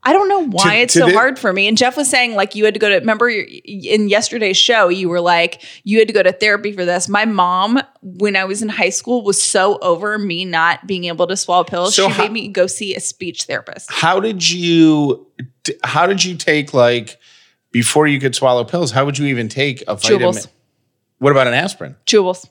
I 0.02 0.14
don't 0.14 0.28
know 0.28 0.46
why 0.46 0.76
To- 0.76 0.82
it's 0.82 0.94
to 0.94 1.00
so 1.00 1.06
the- 1.08 1.12
hard 1.12 1.38
for 1.38 1.52
me. 1.52 1.68
And 1.68 1.76
Jeff 1.76 1.96
was 1.96 2.08
saying 2.08 2.34
like 2.34 2.54
you 2.54 2.64
had 2.64 2.72
to 2.74 2.80
go 2.80 2.88
to 2.88 2.96
remember 2.96 3.28
in 3.28 4.08
yesterday's 4.08 4.56
show 4.56 4.88
you 4.88 5.08
were 5.10 5.20
like 5.20 5.62
you 5.84 5.98
had 5.98 6.08
to 6.08 6.14
go 6.14 6.22
to 6.22 6.32
therapy 6.32 6.72
for 6.72 6.84
this. 6.86 7.08
My 7.08 7.26
mom 7.26 7.80
when 8.02 8.34
I 8.34 8.44
was 8.44 8.62
in 8.62 8.70
high 8.70 8.88
school 8.90 9.22
was 9.22 9.40
so 9.42 9.78
over 9.80 10.18
me 10.18 10.44
not 10.46 10.86
being 10.86 11.04
able 11.04 11.26
to 11.26 11.36
swallow 11.36 11.64
pills. 11.64 11.94
So 11.94 12.08
she 12.08 12.14
how- 12.14 12.22
made 12.22 12.32
me 12.32 12.48
go 12.48 12.66
see 12.66 12.94
a 12.94 13.00
speech 13.00 13.42
therapist. 13.44 13.90
How 13.92 14.20
did 14.20 14.48
you? 14.48 15.26
How 15.84 16.06
did 16.06 16.24
you 16.24 16.34
take 16.36 16.72
like 16.72 17.18
before 17.70 18.06
you 18.06 18.18
could 18.20 18.34
swallow 18.34 18.64
pills? 18.64 18.90
How 18.92 19.04
would 19.04 19.18
you 19.18 19.26
even 19.26 19.48
take 19.50 19.82
a 19.86 19.96
vitamin? 19.96 20.30
Chewables. 20.32 20.48
What 21.18 21.30
about 21.32 21.46
an 21.46 21.52
aspirin? 21.54 21.96
Chewables. 22.06 22.48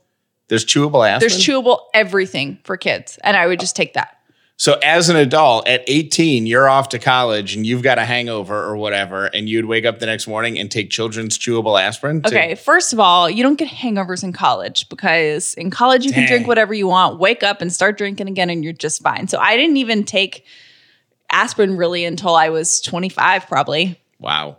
There's 0.49 0.63
chewable 0.65 1.07
aspirin. 1.07 1.19
There's 1.19 1.43
chewable 1.43 1.79
everything 1.95 2.59
for 2.63 2.77
kids 2.77 3.17
and 3.23 3.35
I 3.35 3.47
would 3.47 3.59
just 3.59 3.75
take 3.75 3.95
that. 3.95 4.18
So 4.59 4.77
as 4.83 5.07
an 5.07 5.15
adult 5.15 5.69
at 5.69 5.85
18, 5.87 6.45
you're 6.45 6.67
off 6.67 6.89
to 6.89 6.99
college 6.99 7.55
and 7.55 7.65
you've 7.65 7.81
got 7.81 7.97
a 7.97 8.03
hangover 8.03 8.61
or 8.61 8.75
whatever, 8.75 9.27
and 9.27 9.47
you'd 9.47 9.63
wake 9.63 9.85
up 9.85 9.99
the 9.99 10.05
next 10.05 10.27
morning 10.27 10.59
and 10.59 10.69
take 10.69 10.89
children's 10.89 11.37
chewable 11.37 11.81
aspirin. 11.81 12.21
to- 12.23 12.27
Okay, 12.27 12.55
first 12.55 12.91
of 12.91 12.99
all, 12.99 13.29
you 13.29 13.41
don't 13.41 13.55
get 13.55 13.69
hangovers 13.69 14.21
in 14.21 14.33
college 14.33 14.89
because 14.89 15.53
in 15.53 15.69
college 15.69 16.03
you 16.03 16.11
can 16.11 16.27
drink 16.27 16.45
whatever 16.45 16.73
you 16.73 16.87
want, 16.87 17.19
wake 17.19 17.41
up 17.41 17.61
and 17.61 17.71
start 17.71 17.97
drinking 17.97 18.27
again, 18.27 18.49
and 18.49 18.61
you're 18.65 18.73
just 18.73 19.01
fine. 19.01 19.29
So 19.29 19.39
I 19.39 19.55
didn't 19.55 19.77
even 19.77 20.03
take 20.03 20.43
aspirin 21.31 21.77
really 21.77 22.03
until 22.03 22.35
I 22.35 22.49
was 22.49 22.81
25, 22.81 23.47
probably. 23.47 23.97
Wow. 24.19 24.57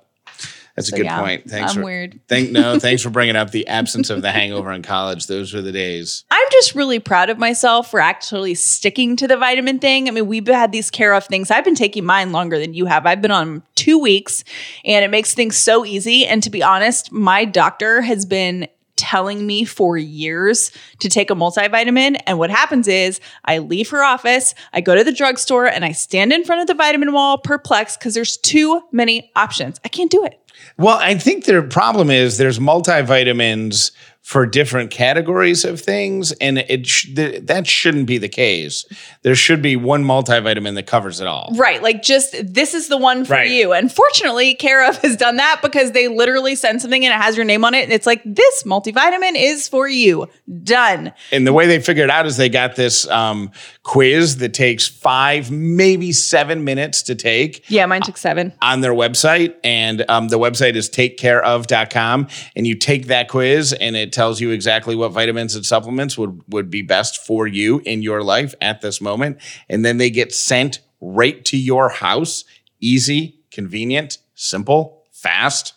That's 0.81 0.88
a 0.88 0.90
So, 0.93 0.97
good 0.97 1.07
yeah, 1.07 1.21
point. 1.21 1.49
Thanks 1.51 1.73
I'm 1.73 1.79
for 1.79 1.85
weird. 1.85 2.21
Thank 2.29 2.51
no, 2.51 2.79
thanks 2.79 3.03
for 3.03 3.11
bringing 3.11 3.37
up 3.37 3.51
the 3.51 3.66
absence 3.69 4.11
of 4.11 4.23
the 4.23 4.31
hangover 4.31 4.73
in 4.73 4.83
college. 4.83 5.27
Those 5.27 5.53
were 5.53 5.62
the 5.62 5.73
days. 5.73 6.25
I'm 6.31 6.47
just 6.53 6.75
really 6.75 6.99
proud 6.99 7.31
of 7.31 7.38
myself 7.38 7.90
for 7.90 8.01
actually 8.01 8.55
sticking 8.55 9.16
to 9.16 9.29
the 9.29 9.37
vitamin 9.37 9.79
thing. 9.79 10.09
I 10.09 10.12
mean, 10.12 10.27
we've 10.27 10.47
had 10.47 10.73
these 10.73 10.90
care 10.90 11.12
of 11.14 11.25
things. 11.25 11.51
I've 11.51 11.64
been 11.64 11.75
taking 11.75 12.05
mine 12.05 12.33
longer 12.33 12.59
than 12.59 12.75
you 12.75 12.87
have. 12.87 13.07
I've 13.07 13.23
been 13.23 13.31
on 13.31 13.62
two 13.75 13.99
weeks 13.99 14.45
and 14.85 15.05
it 15.05 15.09
makes 15.09 15.35
things 15.35 15.57
so 15.57 15.85
easy. 15.85 16.27
And 16.27 16.43
to 16.43 16.51
be 16.51 16.62
honest, 16.62 17.12
my 17.12 17.45
doctor 17.45 18.03
has 18.03 18.27
been 18.27 18.69
telling 19.01 19.47
me 19.47 19.64
for 19.64 19.97
years 19.97 20.71
to 20.99 21.09
take 21.09 21.31
a 21.31 21.35
multivitamin. 21.35 22.21
And 22.27 22.38
what 22.38 22.51
happens 22.51 22.87
is 22.87 23.19
I 23.47 23.59
leave 23.59 23.88
her 23.90 24.05
office, 24.05 24.55
I 24.75 24.83
go 24.83 24.95
to 24.95 25.03
the 25.03 25.12
drugstore, 25.12 25.66
and 25.66 25.87
I 25.87 25.93
stand 25.93 26.35
in 26.35 26.45
front 26.45 26.61
of 26.61 26.66
the 26.66 26.75
vitamin 26.75 27.12
wall 27.12 27.38
perplexed 27.38 27.99
because 27.99 28.12
there's 28.12 28.37
too 28.37 28.83
many 28.93 29.33
options. 29.35 29.81
I 29.85 29.88
can't 29.88 30.11
do 30.11 30.25
it. 30.25 30.38
Well, 30.77 30.99
I 30.99 31.14
think 31.16 31.44
the 31.44 31.62
problem 31.62 32.11
is 32.11 32.38
there's 32.38 32.59
multivitamins 32.59 33.92
for 34.22 34.46
different 34.46 34.90
categories 34.90 35.64
of 35.64 35.80
things, 35.80 36.30
and 36.33 36.59
it 36.59 36.87
sh- 36.87 37.06
th- 37.16 37.42
that 37.46 37.66
shouldn't 37.66 38.06
be 38.06 38.18
the 38.18 38.28
case. 38.28 38.85
There 39.22 39.35
should 39.35 39.61
be 39.62 39.74
one 39.76 40.04
multivitamin 40.04 40.74
that 40.76 40.87
covers 40.87 41.20
it 41.20 41.26
all. 41.26 41.50
Right. 41.56 41.83
Like 41.83 42.02
just 42.02 42.37
this 42.54 42.74
is 42.74 42.88
the 42.88 42.98
one 42.98 43.24
for 43.24 43.33
Right. 43.33 43.50
you. 43.50 43.72
And 43.72 43.90
fortunately, 43.90 44.54
Care 44.54 44.88
of 44.88 44.96
has 45.02 45.16
done 45.16 45.37
that 45.37 45.61
because 45.62 45.92
they 45.92 46.06
literally 46.06 46.54
send 46.54 46.80
something 46.83 47.04
and 47.04 47.12
it 47.12 47.20
has 47.20 47.35
your 47.37 47.44
name 47.44 47.64
on 47.64 47.74
it. 47.74 47.85
And 47.85 47.92
it's 47.92 48.06
like, 48.06 48.22
this 48.24 48.62
multivitamin 48.64 49.33
is 49.37 49.66
for 49.68 49.88
you. 49.88 50.28
Done. 50.62 51.12
And 51.33 51.46
the 51.46 51.52
way 51.52 51.66
they 51.66 51.80
figured 51.80 52.04
it 52.04 52.11
out 52.11 52.26
is 52.26 52.37
they 52.37 52.48
got 52.50 52.76
this 52.76 53.09
um, 53.09 53.50
quiz 53.83 54.37
that 54.37 54.52
takes 54.54 54.87
five, 54.87 55.50
maybe 55.50 56.12
seven 56.12 56.62
minutes 56.62 57.02
to 57.04 57.14
take. 57.14 57.68
Yeah, 57.70 57.87
mine 57.87 58.02
took 58.02 58.16
seven. 58.18 58.52
on 58.62 58.80
their 58.83 58.92
website 58.92 59.54
and 59.64 60.04
um, 60.09 60.28
the 60.28 60.38
website 60.38 60.74
is 60.76 60.88
takecareof.com 60.90 62.28
and 62.54 62.66
you 62.66 62.74
take 62.76 63.06
that 63.06 63.28
quiz 63.28 63.72
and 63.72 63.96
it 63.96 64.10
tells 64.12 64.40
you 64.40 64.51
exactly 64.51 64.94
what 64.94 65.12
vitamins 65.12 65.55
and 65.55 65.64
supplements 65.64 66.16
would, 66.18 66.42
would 66.49 66.70
be 66.70 66.83
best 66.83 67.25
for 67.25 67.46
you 67.46 67.81
in 67.85 68.03
your 68.03 68.23
life 68.23 68.55
at 68.61 68.81
this 68.81 69.01
moment. 69.01 69.38
And 69.68 69.85
then 69.85 69.99
they 69.99 70.11
get 70.11 70.35
sent 70.35 70.81
right 71.01 71.44
to 71.46 71.57
your 71.57 71.88
house. 71.88 72.44
Easy 72.81 73.40
convenient 73.51 74.18
simple 74.35 75.05
fast. 75.12 75.75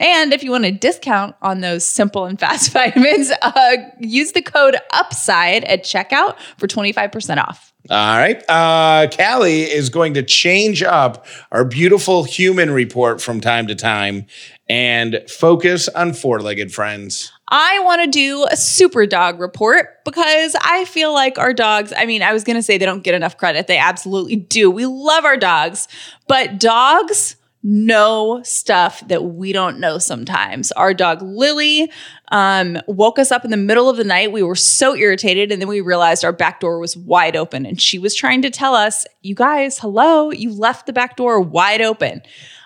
And 0.00 0.32
if 0.32 0.42
you 0.42 0.50
want 0.50 0.64
a 0.64 0.72
discount 0.72 1.36
on 1.42 1.60
those 1.60 1.84
simple 1.84 2.24
and 2.24 2.38
fast 2.38 2.72
vitamins, 2.72 3.30
uh, 3.42 3.76
use 4.00 4.32
the 4.32 4.42
code 4.42 4.76
UPSIDE 4.92 5.64
at 5.64 5.84
checkout 5.84 6.36
for 6.58 6.66
25% 6.66 7.38
off. 7.38 7.72
all 7.90 8.16
right. 8.16 8.42
Uh, 8.48 9.06
callie 9.08 9.62
is 9.62 9.90
going 9.90 10.14
to 10.14 10.22
change 10.22 10.82
up 10.82 11.26
our 11.52 11.64
beautiful 11.64 12.24
human 12.24 12.70
report 12.70 13.20
from 13.20 13.40
time 13.40 13.66
to 13.68 13.74
time 13.74 14.26
and 14.68 15.22
focus 15.28 15.88
on 15.88 16.14
four-legged 16.14 16.72
friends 16.72 17.30
I 17.54 17.80
want 17.80 18.00
to 18.02 18.08
do 18.08 18.46
a 18.50 18.56
super 18.56 19.04
dog 19.04 19.38
report 19.38 20.02
because 20.06 20.56
I 20.62 20.86
feel 20.86 21.12
like 21.12 21.38
our 21.38 21.52
dogs, 21.52 21.92
I 21.94 22.06
mean, 22.06 22.22
I 22.22 22.32
was 22.32 22.44
going 22.44 22.56
to 22.56 22.62
say 22.62 22.78
they 22.78 22.86
don't 22.86 23.04
get 23.04 23.14
enough 23.14 23.36
credit. 23.36 23.66
They 23.66 23.76
absolutely 23.76 24.36
do. 24.36 24.70
We 24.70 24.86
love 24.86 25.26
our 25.26 25.36
dogs, 25.36 25.86
but 26.26 26.58
dogs 26.58 27.36
know 27.62 28.40
stuff 28.42 29.06
that 29.08 29.22
we 29.24 29.52
don't 29.52 29.78
know 29.78 29.98
sometimes. 29.98 30.72
Our 30.72 30.94
dog 30.94 31.20
Lily 31.20 31.92
um, 32.32 32.78
woke 32.88 33.18
us 33.18 33.30
up 33.30 33.44
in 33.44 33.50
the 33.50 33.58
middle 33.58 33.90
of 33.90 33.98
the 33.98 34.04
night. 34.04 34.32
We 34.32 34.42
were 34.42 34.56
so 34.56 34.96
irritated, 34.96 35.52
and 35.52 35.60
then 35.60 35.68
we 35.68 35.82
realized 35.82 36.24
our 36.24 36.32
back 36.32 36.58
door 36.58 36.78
was 36.78 36.96
wide 36.96 37.36
open, 37.36 37.66
and 37.66 37.78
she 37.78 37.98
was 37.98 38.14
trying 38.14 38.42
to 38.42 38.50
tell 38.50 38.74
us, 38.74 39.04
"You 39.20 39.34
guys, 39.34 39.78
hello, 39.78 40.32
you 40.32 40.52
left 40.52 40.86
the 40.86 40.92
back 40.92 41.16
door 41.16 41.40
wide 41.40 41.82
open." 41.82 42.22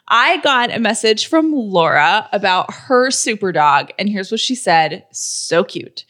I 0.09 0.39
got 0.39 0.73
a 0.73 0.79
message 0.79 1.27
from 1.27 1.53
Laura 1.53 2.29
about 2.33 2.73
her 2.73 3.11
super 3.11 3.53
dog, 3.53 3.91
and 3.99 4.09
here's 4.09 4.31
what 4.31 4.41
she 4.41 4.55
said. 4.55 5.05
So 5.11 5.65
cute. 5.65 6.05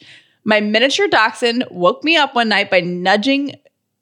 My 0.44 0.60
miniature 0.60 1.08
dachshund 1.08 1.64
woke 1.70 2.04
me 2.04 2.16
up 2.16 2.34
one 2.34 2.48
night 2.48 2.70
by 2.70 2.80
nudging 2.80 3.52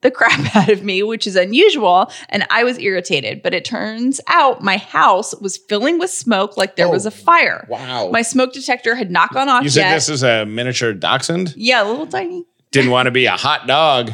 the 0.00 0.10
crap 0.10 0.54
out 0.54 0.68
of 0.68 0.82
me, 0.82 1.02
which 1.02 1.26
is 1.26 1.36
unusual, 1.36 2.10
and 2.28 2.46
I 2.50 2.64
was 2.64 2.78
irritated. 2.78 3.42
But 3.42 3.54
it 3.54 3.64
turns 3.64 4.20
out 4.28 4.62
my 4.62 4.76
house 4.76 5.34
was 5.36 5.56
filling 5.56 5.98
with 5.98 6.10
smoke 6.10 6.56
like 6.56 6.76
there 6.76 6.90
was 6.90 7.06
oh, 7.06 7.08
a 7.08 7.12
fire. 7.12 7.66
Wow. 7.70 8.10
My 8.10 8.22
smoke 8.22 8.52
detector 8.52 8.94
had 8.94 9.10
not 9.10 9.32
gone 9.32 9.48
off 9.48 9.62
You 9.62 9.70
said 9.70 9.80
yet. 9.82 9.94
this 9.94 10.08
is 10.08 10.22
a 10.22 10.44
miniature 10.44 10.92
dachshund? 10.92 11.54
yeah, 11.56 11.82
a 11.82 11.86
little 11.86 12.06
tiny. 12.06 12.44
Didn't 12.72 12.90
want 12.90 13.06
to 13.06 13.12
be 13.12 13.26
a 13.26 13.36
hot 13.36 13.66
dog. 13.66 14.12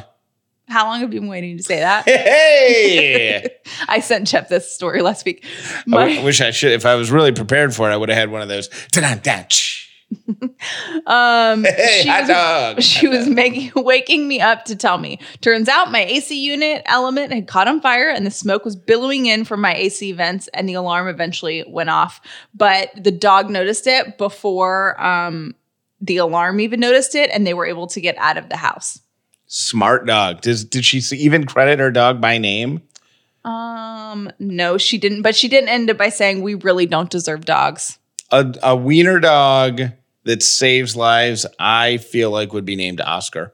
How 0.70 0.86
long 0.86 1.00
have 1.00 1.12
you 1.12 1.20
been 1.20 1.28
waiting 1.28 1.56
to 1.56 1.62
say 1.62 1.80
that? 1.80 2.04
Hey! 2.08 3.48
I 3.88 4.00
sent 4.00 4.28
Jeff 4.28 4.48
this 4.48 4.72
story 4.72 5.02
last 5.02 5.24
week. 5.26 5.44
I 5.44 5.82
My- 5.86 6.04
w- 6.06 6.24
wish 6.24 6.40
I 6.40 6.50
should. 6.52 6.72
If 6.72 6.86
I 6.86 6.94
was 6.94 7.10
really 7.10 7.32
prepared 7.32 7.74
for 7.74 7.90
it, 7.90 7.92
I 7.92 7.96
would 7.96 8.08
have 8.08 8.18
had 8.18 8.30
one 8.30 8.40
of 8.42 8.48
those. 8.48 8.68
Um, 11.06 11.64
Hey, 11.64 12.00
she 12.02 12.08
hot 12.08 12.20
was, 12.22 12.28
dog. 12.28 12.82
She 12.82 13.08
was 13.08 13.28
making 13.28 13.72
waking 13.76 14.26
me 14.28 14.40
up 14.40 14.64
to 14.66 14.76
tell 14.76 14.98
me. 14.98 15.18
Turns 15.40 15.68
out 15.68 15.90
my 15.90 16.02
AC 16.04 16.38
unit 16.44 16.82
element 16.86 17.32
had 17.32 17.46
caught 17.46 17.68
on 17.68 17.80
fire, 17.80 18.08
and 18.10 18.26
the 18.26 18.30
smoke 18.30 18.64
was 18.64 18.76
billowing 18.76 19.26
in 19.26 19.44
from 19.44 19.60
my 19.60 19.74
AC 19.74 20.12
vents, 20.12 20.48
and 20.48 20.68
the 20.68 20.74
alarm 20.74 21.08
eventually 21.08 21.64
went 21.68 21.90
off. 21.90 22.20
But 22.54 22.90
the 22.96 23.10
dog 23.12 23.50
noticed 23.50 23.86
it 23.86 24.18
before 24.18 25.00
um, 25.02 25.54
the 26.00 26.18
alarm 26.18 26.60
even 26.60 26.80
noticed 26.80 27.14
it, 27.14 27.30
and 27.32 27.46
they 27.46 27.54
were 27.54 27.66
able 27.66 27.86
to 27.88 28.00
get 28.00 28.16
out 28.18 28.36
of 28.36 28.48
the 28.48 28.56
house. 28.56 29.00
Smart 29.52 30.06
dog. 30.06 30.42
Does 30.42 30.64
did 30.64 30.84
she 30.84 31.02
even 31.16 31.44
credit 31.44 31.80
her 31.80 31.90
dog 31.90 32.20
by 32.20 32.38
name? 32.38 32.82
Um, 33.44 34.30
no, 34.38 34.78
she 34.78 34.96
didn't. 34.96 35.22
But 35.22 35.34
she 35.34 35.48
didn't 35.48 35.70
end 35.70 35.90
it 35.90 35.98
by 35.98 36.08
saying 36.08 36.42
we 36.42 36.54
really 36.54 36.86
don't 36.86 37.10
deserve 37.10 37.44
dogs. 37.46 37.98
A, 38.30 38.54
a 38.62 38.76
wiener 38.76 39.18
dog 39.18 39.80
that 40.22 40.44
saves 40.44 40.94
lives. 40.94 41.46
I 41.58 41.96
feel 41.96 42.30
like 42.30 42.52
would 42.52 42.64
be 42.64 42.76
named 42.76 43.00
Oscar. 43.00 43.52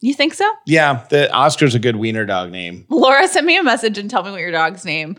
You 0.00 0.12
think 0.12 0.34
so? 0.34 0.50
Yeah, 0.66 1.06
the 1.08 1.32
Oscar's 1.32 1.76
a 1.76 1.78
good 1.78 1.96
wiener 1.96 2.26
dog 2.26 2.50
name. 2.50 2.84
Laura 2.88 3.28
send 3.28 3.46
me 3.46 3.56
a 3.56 3.62
message 3.62 3.98
and 3.98 4.10
tell 4.10 4.24
me 4.24 4.32
what 4.32 4.40
your 4.40 4.50
dog's 4.50 4.84
name 4.84 5.16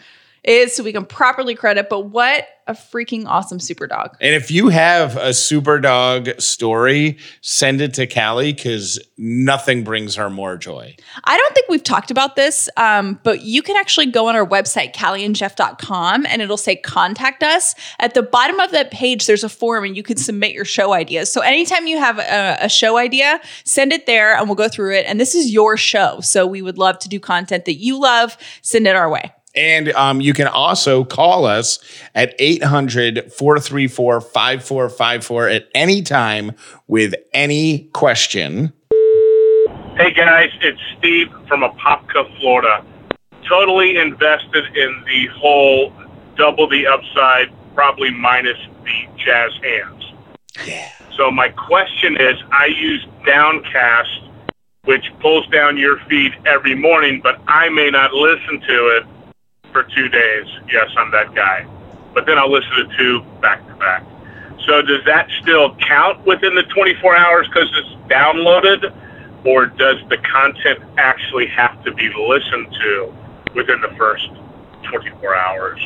is 0.48 0.76
so 0.76 0.84
we 0.84 0.94
can 0.94 1.06
properly 1.06 1.54
credit. 1.54 1.90
But 1.90 2.08
what 2.08 2.48
a 2.68 2.74
freaking 2.74 3.26
awesome 3.26 3.60
super 3.60 3.88
dog. 3.88 4.18
And 4.20 4.36
if 4.36 4.52
you 4.52 4.70
have 4.70 5.16
a 5.16 5.34
super 5.34 5.80
dog 5.80 6.30
story, 6.40 7.18
send 7.42 7.82
it 7.82 7.94
to 7.96 8.06
Callie 8.06 8.54
because 8.54 9.00
nothing 9.18 9.84
brings 9.84 10.16
her 10.16 10.30
more 10.30 10.58
joy. 10.58 10.96
I 11.24 11.38
don't 11.38 11.54
think 11.54 11.70
we've 11.70 11.84
talked 11.84 12.12
about 12.12 12.36
this, 12.36 12.70
um, 12.76 13.20
but 13.24 13.42
you 13.42 13.62
can 13.62 13.78
actually 13.78 14.08
go 14.08 14.28
on 14.28 14.36
our 14.36 14.46
website, 14.46 14.94
callieandjeff.com, 14.94 16.26
and 16.26 16.42
it'll 16.42 16.58
say 16.58 16.76
contact 16.76 17.42
us. 17.42 17.74
At 18.00 18.14
the 18.14 18.24
bottom 18.24 18.60
of 18.60 18.72
that 18.72 18.92
page, 18.92 19.28
there's 19.28 19.46
a 19.46 19.50
form 19.50 19.86
and 19.86 19.96
you 19.96 20.04
can 20.04 20.18
submit 20.18 20.52
your 20.52 20.66
show 20.66 20.94
ideas. 20.94 21.32
So 21.32 21.42
anytime 21.42 21.88
you 21.88 21.98
have 21.98 22.20
a, 22.20 22.58
a 22.66 22.70
show 22.70 22.98
idea, 22.98 23.40
send 23.64 23.94
it 23.94 24.06
there 24.06 24.36
and 24.36 24.48
we'll 24.48 24.56
go 24.56 24.68
through 24.68 24.96
it. 24.96 25.06
And 25.08 25.20
this 25.20 25.36
is 25.36 25.52
your 25.52 25.78
show. 25.78 26.20
So 26.20 26.46
we 26.46 26.62
would 26.62 26.78
love 26.78 27.00
to 27.00 27.10
do 27.10 27.20
content 27.20 27.66
that 27.66 27.76
you 27.76 28.00
love. 28.00 28.38
Send 28.62 28.88
it 28.88 28.96
our 28.96 29.10
way. 29.10 29.32
And 29.58 29.92
um, 29.94 30.22
you 30.22 30.34
can 30.34 30.48
also 30.48 31.04
call 31.04 31.46
us 31.46 31.80
at 32.14 32.36
800 32.38 33.34
434 33.34 34.22
5454 34.22 35.50
at 35.50 35.68
any 35.74 36.04
time 36.04 36.52
with 36.86 37.16
any 37.34 37.86
question. 37.94 38.72
Hey 39.98 40.14
guys, 40.14 40.52
it's 40.62 40.80
Steve 41.00 41.30
from 41.48 41.62
Apopka, 41.62 42.40
Florida. 42.40 42.86
Totally 43.50 43.98
invested 43.98 44.66
in 44.78 45.04
the 45.08 45.26
whole 45.36 45.92
double 46.36 46.70
the 46.70 46.86
upside, 46.86 47.48
probably 47.74 48.12
minus 48.12 48.58
the 48.84 49.08
jazz 49.18 49.52
hands. 49.64 50.04
Yeah. 50.68 50.92
So 51.18 51.32
my 51.32 51.50
question 51.50 52.16
is, 52.22 52.36
I 52.52 52.68
use 52.68 53.04
Downcast, 53.26 54.22
which 54.84 55.06
pulls 55.20 55.48
down 55.48 55.78
your 55.78 55.98
feed 56.08 56.34
every 56.46 56.76
morning, 56.76 57.22
but 57.24 57.42
I 57.48 57.70
may 57.70 57.90
not 57.90 58.14
listen 58.14 58.62
to 58.62 58.88
it 58.98 59.17
for 59.78 59.84
two 59.96 60.10
days. 60.10 60.48
Yes, 60.72 60.90
I'm 60.98 61.12
that 61.12 61.36
guy. 61.36 61.68
But 62.16 62.26
then 62.26 62.40
I'll 62.40 62.52
listen 62.52 62.72
to 62.72 62.98
two 62.98 63.22
back 63.42 63.66
to 63.68 63.76
back. 63.76 64.04
So 64.66 64.82
does 64.82 65.06
that 65.06 65.30
still 65.42 65.76
count 65.76 66.26
within 66.26 66.56
the 66.56 66.64
24 66.64 67.16
hours 67.16 67.48
because 67.48 67.70
it's 67.76 68.12
downloaded? 68.12 68.92
Or 69.46 69.68
does 69.68 69.98
the 70.10 70.18
content 70.18 70.80
actually 70.98 71.46
have 71.48 71.84
to 71.84 71.94
be 71.94 72.12
listened 72.18 72.74
to 72.74 73.14
within 73.54 73.80
the 73.82 73.94
first 73.98 74.30
24 74.90 75.36
hours? 75.36 75.80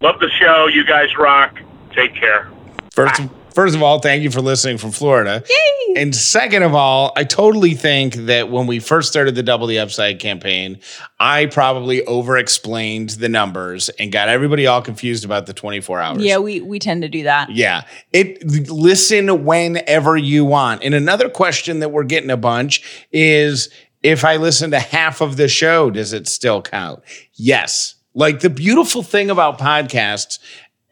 Love 0.00 0.20
the 0.20 0.30
show. 0.38 0.68
You 0.68 0.86
guys 0.86 1.16
rock. 1.18 1.58
Take 1.94 2.14
care. 2.14 2.50
First, 2.92 3.20
first 3.54 3.74
of 3.74 3.82
all, 3.82 3.98
thank 3.98 4.22
you 4.22 4.30
for 4.30 4.40
listening 4.40 4.78
from 4.78 4.90
Florida. 4.90 5.42
Yay! 5.48 5.94
And 5.94 6.14
second 6.14 6.62
of 6.62 6.74
all, 6.74 7.12
I 7.16 7.24
totally 7.24 7.74
think 7.74 8.14
that 8.14 8.50
when 8.50 8.66
we 8.66 8.78
first 8.78 9.10
started 9.10 9.34
the 9.34 9.42
Double 9.42 9.66
the 9.66 9.78
Upside 9.78 10.18
campaign, 10.18 10.80
I 11.20 11.46
probably 11.46 12.04
over 12.06 12.38
explained 12.38 13.10
the 13.10 13.28
numbers 13.28 13.88
and 13.90 14.10
got 14.10 14.28
everybody 14.28 14.66
all 14.66 14.80
confused 14.80 15.24
about 15.24 15.46
the 15.46 15.52
24 15.52 16.00
hours. 16.00 16.22
Yeah, 16.22 16.38
we, 16.38 16.60
we 16.60 16.78
tend 16.78 17.02
to 17.02 17.08
do 17.08 17.24
that. 17.24 17.50
Yeah. 17.50 17.82
It 18.12 18.44
listen 18.70 19.44
whenever 19.44 20.16
you 20.16 20.44
want. 20.44 20.82
And 20.82 20.94
another 20.94 21.28
question 21.28 21.80
that 21.80 21.90
we're 21.90 22.04
getting 22.04 22.30
a 22.30 22.36
bunch 22.36 23.06
is 23.12 23.68
if 24.02 24.24
I 24.24 24.36
listen 24.36 24.70
to 24.70 24.80
half 24.80 25.20
of 25.20 25.36
the 25.36 25.48
show, 25.48 25.90
does 25.90 26.12
it 26.12 26.26
still 26.26 26.62
count? 26.62 27.02
Yes. 27.34 27.96
Like 28.14 28.40
the 28.40 28.50
beautiful 28.50 29.02
thing 29.02 29.30
about 29.30 29.58
podcasts 29.58 30.38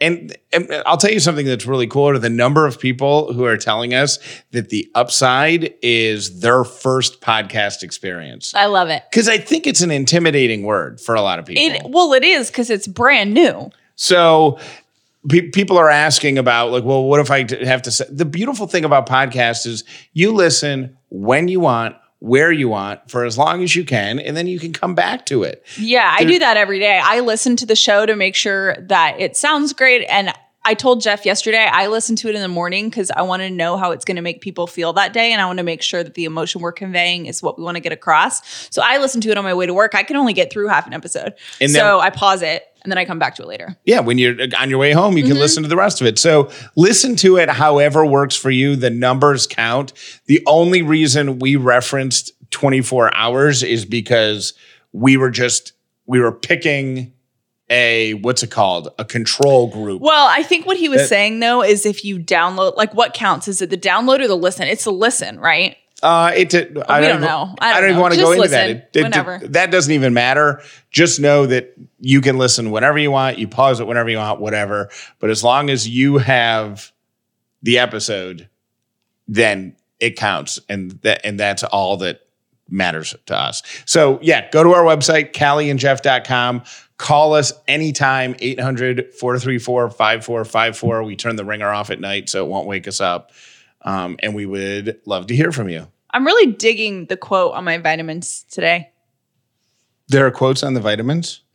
and, 0.01 0.37
and 0.53 0.73
I'll 0.87 0.97
tell 0.97 1.11
you 1.11 1.21
something 1.21 1.47
that's 1.47 1.67
really 1.67 1.87
cool 1.87 2.09
are 2.09 2.19
the 2.19 2.31
number 2.31 2.67
of 2.67 2.81
people 2.81 3.33
who 3.33 3.45
are 3.45 3.57
telling 3.57 3.95
us 3.95 4.19
that 4.53 4.71
the 4.71 4.91
upside 4.95 5.75
is 5.83 6.41
their 6.41 6.65
first 6.65 7.21
podcast 7.21 7.83
experience. 7.83 8.55
I 8.55 8.67
love 8.67 8.89
it. 8.89 9.03
Because 9.11 9.29
I 9.29 9.39
think 9.39 9.67
it's 9.67 9.83
an 9.83 9.91
intimidating 9.91 10.63
word 10.63 11.01
for 11.01 11.15
a 11.15 11.23
lot 11.23 11.39
of 11.39 11.47
people. 11.47 11.63
It 11.63 11.83
well, 11.91 12.13
it 12.15 12.25
is 12.25 12.49
because 12.49 12.71
it's 12.71 12.87
brand 12.87 13.35
new. 13.35 13.71
So 13.97 14.59
pe- 15.29 15.51
people 15.51 15.77
are 15.77 15.91
asking 15.91 16.39
about 16.39 16.73
like, 16.73 16.85
well, 16.85 17.05
what 17.05 17.21
if 17.21 17.31
I 17.31 17.47
have 17.65 17.83
to 17.83 17.91
say? 17.91 18.07
The 18.11 18.25
beautiful 18.25 18.67
thing 18.67 18.85
about 18.85 19.07
podcasts 19.09 19.67
is 19.67 19.85
you 20.13 20.33
listen 20.33 20.97
when 21.11 21.49
you 21.49 21.61
want, 21.61 21.97
where 22.21 22.53
you 22.53 22.69
want, 22.69 23.11
for 23.11 23.25
as 23.25 23.37
long 23.37 23.63
as 23.63 23.75
you 23.75 23.85
can, 23.85 24.19
and 24.19 24.37
then 24.37 24.47
you 24.47 24.59
can 24.61 24.73
come 24.73 24.95
back 24.95 25.27
to 25.27 25.43
it. 25.43 25.65
Yeah, 25.79 26.15
I 26.19 26.25
do 26.25 26.39
that 26.39 26.57
every 26.57 26.79
day. 26.79 27.01
I 27.03 27.21
listen 27.21 27.57
to 27.57 27.67
the 27.67 27.75
show 27.77 28.07
to 28.07 28.15
make 28.15 28.35
sure 28.37 28.77
that 28.83 29.19
it 29.19 29.37
sounds 29.37 29.73
great. 29.73 30.05
And 30.09 30.33
I 30.63 30.75
told 30.75 31.01
Jeff 31.01 31.25
yesterday, 31.25 31.67
I 31.73 31.87
listen 31.87 32.17
to 32.17 32.29
it 32.29 32.35
in 32.35 32.43
the 32.43 32.49
morning 32.49 32.91
because 32.91 33.11
I 33.11 33.23
want 33.23 33.41
to 33.41 33.49
know 33.49 33.79
how 33.79 33.93
it's 33.93 34.05
going 34.05 34.17
to 34.17 34.23
make 34.23 34.43
people 34.43 34.67
feel 34.67 34.93
that 34.93 35.15
day. 35.15 35.33
And 35.33 35.41
I 35.41 35.47
want 35.47 35.57
to 35.57 35.63
make 35.63 35.81
sure 35.81 36.05
that 36.05 36.13
the 36.13 36.27
emotion 36.27 36.61
we're 36.61 36.73
conveying 36.73 37.25
is 37.25 37.43
what 37.43 37.57
we 37.57 37.65
want 37.65 37.77
to 37.77 37.81
get 37.81 37.93
across. 37.93 38.69
So 38.71 38.83
I 38.85 38.99
listen 38.99 39.23
to 39.23 39.31
it 39.31 39.39
on 39.39 39.45
my 39.45 39.55
way 39.55 39.65
to 39.65 39.73
work. 39.73 39.95
I 39.95 40.03
can 40.03 40.17
only 40.17 40.35
get 40.35 40.53
through 40.53 40.69
half 40.69 40.87
an 40.87 40.93
episode. 40.93 41.33
And 41.63 41.71
so 41.71 41.79
then- 41.79 42.01
I 42.01 42.11
pause 42.11 42.43
it 42.43 42.63
and 42.83 42.91
then 42.91 42.99
I 42.99 43.05
come 43.05 43.19
back 43.19 43.35
to 43.37 43.43
it 43.43 43.49
later. 43.49 43.77
Yeah, 43.85 44.01
when 44.01 44.19
you're 44.19 44.41
uh, 44.41 44.47
on 44.59 44.71
your 44.71 44.79
way 44.79 44.93
home, 44.93 45.17
you 45.17 45.23
can 45.23 45.33
mm-hmm. 45.33 45.41
listen 45.41 45.63
to 45.63 45.69
the 45.69 45.77
rest 45.77 46.01
of 46.01 46.07
it. 46.07 46.19
So 46.19 46.51
listen 46.77 47.17
to 47.17 47.37
it 47.37 47.49
however 47.49 48.05
works 48.05 48.37
for 48.37 48.51
you. 48.51 48.77
The 48.77 48.91
numbers 48.91 49.47
count. 49.47 49.93
The 50.27 50.43
only 50.47 50.83
reason 50.83 51.39
we 51.39 51.57
referenced 51.57 52.33
24 52.51 53.15
hours 53.15 53.63
is 53.63 53.85
because 53.85 54.55
we 54.93 55.17
were 55.17 55.31
just 55.31 55.73
we 56.07 56.21
were 56.21 56.33
picking 56.33 57.13
a 57.69 58.15
what's 58.15 58.43
it 58.43 58.51
called? 58.51 58.89
A 58.99 59.05
control 59.05 59.69
group. 59.69 60.03
Well, 60.03 60.29
I 60.29 60.43
think 60.43 60.67
what 60.67 60.77
he 60.77 60.89
was 60.89 61.03
That- 61.03 61.09
saying 61.09 61.41
though 61.41 61.63
is 61.63 61.87
if 61.87 62.05
you 62.05 62.19
download, 62.19 62.77
like 62.77 62.95
what 62.95 63.15
counts? 63.15 63.47
Is 63.49 63.63
it 63.63 63.71
the 63.71 63.79
download 63.79 64.21
or 64.21 64.29
the 64.29 64.37
listen? 64.37 64.67
It's 64.67 64.85
the 64.85 64.93
listen, 64.93 65.39
right? 65.39 65.77
Uh, 66.03 66.33
it. 66.35 66.49
Did, 66.51 66.79
I 66.89 67.01
don't 67.01 67.11
even- 67.11 67.21
know. 67.23 67.55
I 67.61 67.75
don't 67.75 67.85
even 67.85 67.97
know. 67.97 68.03
want 68.03 68.15
to 68.15 68.21
go 68.21 68.31
into 68.33 68.43
listen 68.43 68.53
that. 68.53 68.71
It- 68.71 68.91
it- 68.95 69.03
whenever. 69.03 69.39
that 69.49 69.71
doesn't 69.71 69.93
even 69.93 70.15
matter. 70.15 70.63
Just 70.91 71.21
know 71.21 71.47
that 71.47 71.75
you 72.01 72.21
can 72.21 72.39
listen 72.39 72.71
whenever 72.71 72.99
you 72.99 73.11
want. 73.11 73.39
You 73.39 73.49
pause 73.49 73.81
it 73.81 73.87
whenever 73.87 74.09
you 74.09 74.17
want, 74.19 74.41
whatever. 74.41 74.89
But 75.19 75.31
as 75.31 75.45
long 75.45 75.69
as 75.71 75.89
you 75.89 76.19
have 76.19 76.93
the 77.63 77.79
episode, 77.79 78.49
then 79.29 79.77
it 79.99 80.17
counts, 80.17 80.59
and 80.69 80.93
that 81.03 81.21
and 81.25 81.39
that's 81.39 81.63
all 81.65 81.99
that 81.99 82.21
matters 82.71 83.15
to 83.27 83.37
us. 83.37 83.63
So 83.85 84.19
yeah, 84.23 84.49
go 84.51 84.63
to 84.65 84.71
our 84.71 84.85
website, 84.85 85.33
callieandjeff.com. 85.33 86.63
Call 86.97 87.35
us 87.35 87.53
anytime, 87.67 88.35
800 88.39 89.15
434 89.15 89.91
5454. 89.91 91.03
We 91.03 91.17
turn 91.17 91.37
the 91.37 91.45
ringer 91.45 91.69
off 91.69 91.91
at 91.91 91.99
night 92.01 92.29
so 92.29 92.45
it 92.45 92.49
won't 92.49 92.67
wake 92.67 92.87
us 92.89 93.01
up. 93.01 93.33
Um, 93.83 94.17
and 94.21 94.35
we 94.35 94.47
would 94.47 95.01
love 95.07 95.27
to 95.29 95.37
hear 95.37 95.53
from 95.53 95.69
you. 95.69 95.87
I'm 96.11 96.27
really 96.27 96.53
digging 96.53 97.07
the 97.07 97.17
quote 97.17 97.55
on 97.55 97.65
my 97.65 97.79
vitamins 97.79 98.45
today. 98.51 98.91
There 100.09 100.27
are 100.27 100.31
quotes 100.31 100.63
on 100.63 100.75
the 100.75 100.81
vitamins? 100.81 101.43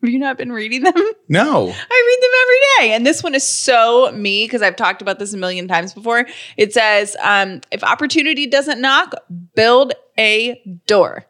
Have 0.00 0.10
you 0.10 0.20
not 0.20 0.38
been 0.38 0.52
reading 0.52 0.84
them? 0.84 0.94
No. 1.28 1.68
I 1.90 2.16
read 2.20 2.22
them 2.22 2.30
every 2.42 2.88
day. 2.88 2.94
And 2.94 3.04
this 3.04 3.22
one 3.22 3.34
is 3.34 3.44
so 3.44 4.12
me 4.12 4.44
because 4.44 4.62
I've 4.62 4.76
talked 4.76 5.02
about 5.02 5.18
this 5.18 5.34
a 5.34 5.36
million 5.36 5.66
times 5.66 5.92
before. 5.92 6.26
It 6.56 6.72
says, 6.72 7.16
um, 7.20 7.62
if 7.72 7.82
opportunity 7.82 8.46
doesn't 8.46 8.80
knock, 8.80 9.14
build 9.56 9.94
a 10.16 10.62
door. 10.86 11.26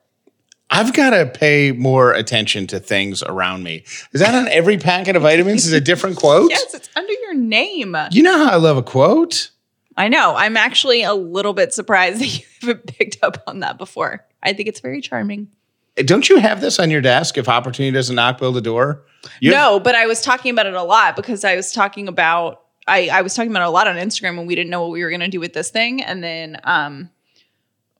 I've 0.70 0.92
got 0.92 1.10
to 1.10 1.24
pay 1.24 1.72
more 1.72 2.12
attention 2.12 2.66
to 2.66 2.78
things 2.78 3.22
around 3.22 3.62
me. 3.62 3.84
Is 4.12 4.20
that 4.20 4.34
on 4.34 4.48
every 4.48 4.76
packet 4.76 5.16
of 5.16 5.22
vitamins? 5.22 5.64
Is 5.64 5.72
a 5.72 5.80
different 5.80 6.16
quote? 6.18 6.50
Yes, 6.50 6.74
it's 6.74 6.90
under 6.94 7.12
your 7.12 7.34
name. 7.34 7.96
You 8.10 8.22
know 8.22 8.36
how 8.36 8.52
I 8.52 8.56
love 8.56 8.76
a 8.76 8.82
quote? 8.82 9.50
I 9.98 10.08
know. 10.08 10.34
I'm 10.36 10.56
actually 10.56 11.02
a 11.02 11.12
little 11.12 11.52
bit 11.52 11.74
surprised 11.74 12.20
that 12.20 12.38
you 12.38 12.44
haven't 12.62 12.86
picked 12.86 13.22
up 13.22 13.42
on 13.46 13.60
that 13.60 13.76
before. 13.76 14.24
I 14.42 14.52
think 14.54 14.68
it's 14.68 14.80
very 14.80 15.00
charming. 15.02 15.48
Don't 15.96 16.28
you 16.28 16.38
have 16.38 16.60
this 16.60 16.78
on 16.78 16.90
your 16.90 17.00
desk? 17.00 17.36
If 17.36 17.48
opportunity 17.48 17.92
doesn't 17.92 18.14
knock, 18.14 18.38
build 18.38 18.56
a 18.56 18.60
door. 18.60 19.02
You 19.40 19.52
have- 19.52 19.60
no, 19.60 19.80
but 19.80 19.96
I 19.96 20.06
was 20.06 20.20
talking 20.22 20.52
about 20.52 20.66
it 20.66 20.74
a 20.74 20.82
lot 20.84 21.16
because 21.16 21.44
I 21.44 21.56
was 21.56 21.72
talking 21.72 22.06
about 22.08 22.62
I, 22.86 23.08
I 23.12 23.20
was 23.20 23.34
talking 23.34 23.50
about 23.50 23.62
it 23.62 23.66
a 23.66 23.70
lot 23.70 23.86
on 23.86 23.96
Instagram 23.96 24.38
and 24.38 24.46
we 24.46 24.54
didn't 24.54 24.70
know 24.70 24.80
what 24.80 24.92
we 24.92 25.02
were 25.04 25.10
gonna 25.10 25.28
do 25.28 25.40
with 25.40 25.52
this 25.52 25.70
thing. 25.70 26.02
And 26.02 26.22
then 26.22 26.58
um 26.64 27.10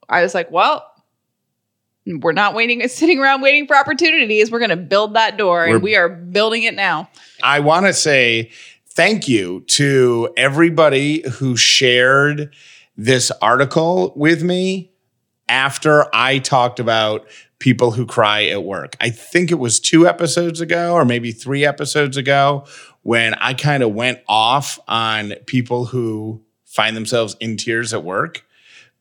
I 0.08 0.22
was 0.22 0.34
like, 0.34 0.50
well, 0.52 0.86
we're 2.06 2.32
not 2.32 2.54
waiting 2.54 2.86
sitting 2.88 3.18
around 3.18 3.42
waiting 3.42 3.66
for 3.66 3.76
opportunities. 3.76 4.50
We're 4.50 4.60
gonna 4.60 4.76
build 4.76 5.14
that 5.14 5.36
door 5.36 5.62
We're- 5.62 5.72
and 5.74 5.82
we 5.82 5.96
are 5.96 6.08
building 6.08 6.62
it 6.62 6.74
now. 6.74 7.10
I 7.42 7.58
want 7.60 7.86
to 7.86 7.92
say 7.92 8.50
thank 8.98 9.28
you 9.28 9.60
to 9.60 10.28
everybody 10.36 11.22
who 11.34 11.56
shared 11.56 12.52
this 12.96 13.30
article 13.40 14.12
with 14.16 14.42
me 14.42 14.90
after 15.48 16.12
I 16.12 16.40
talked 16.40 16.80
about 16.80 17.28
people 17.60 17.92
who 17.92 18.04
cry 18.04 18.46
at 18.46 18.64
work. 18.64 18.96
I 19.00 19.10
think 19.10 19.52
it 19.52 19.60
was 19.60 19.78
two 19.78 20.08
episodes 20.08 20.60
ago 20.60 20.94
or 20.94 21.04
maybe 21.04 21.30
three 21.30 21.64
episodes 21.64 22.16
ago 22.16 22.66
when 23.02 23.34
I 23.34 23.54
kind 23.54 23.84
of 23.84 23.94
went 23.94 24.18
off 24.26 24.80
on 24.88 25.34
people 25.46 25.84
who 25.84 26.42
find 26.64 26.96
themselves 26.96 27.36
in 27.38 27.56
tears 27.56 27.94
at 27.94 28.02
work 28.02 28.44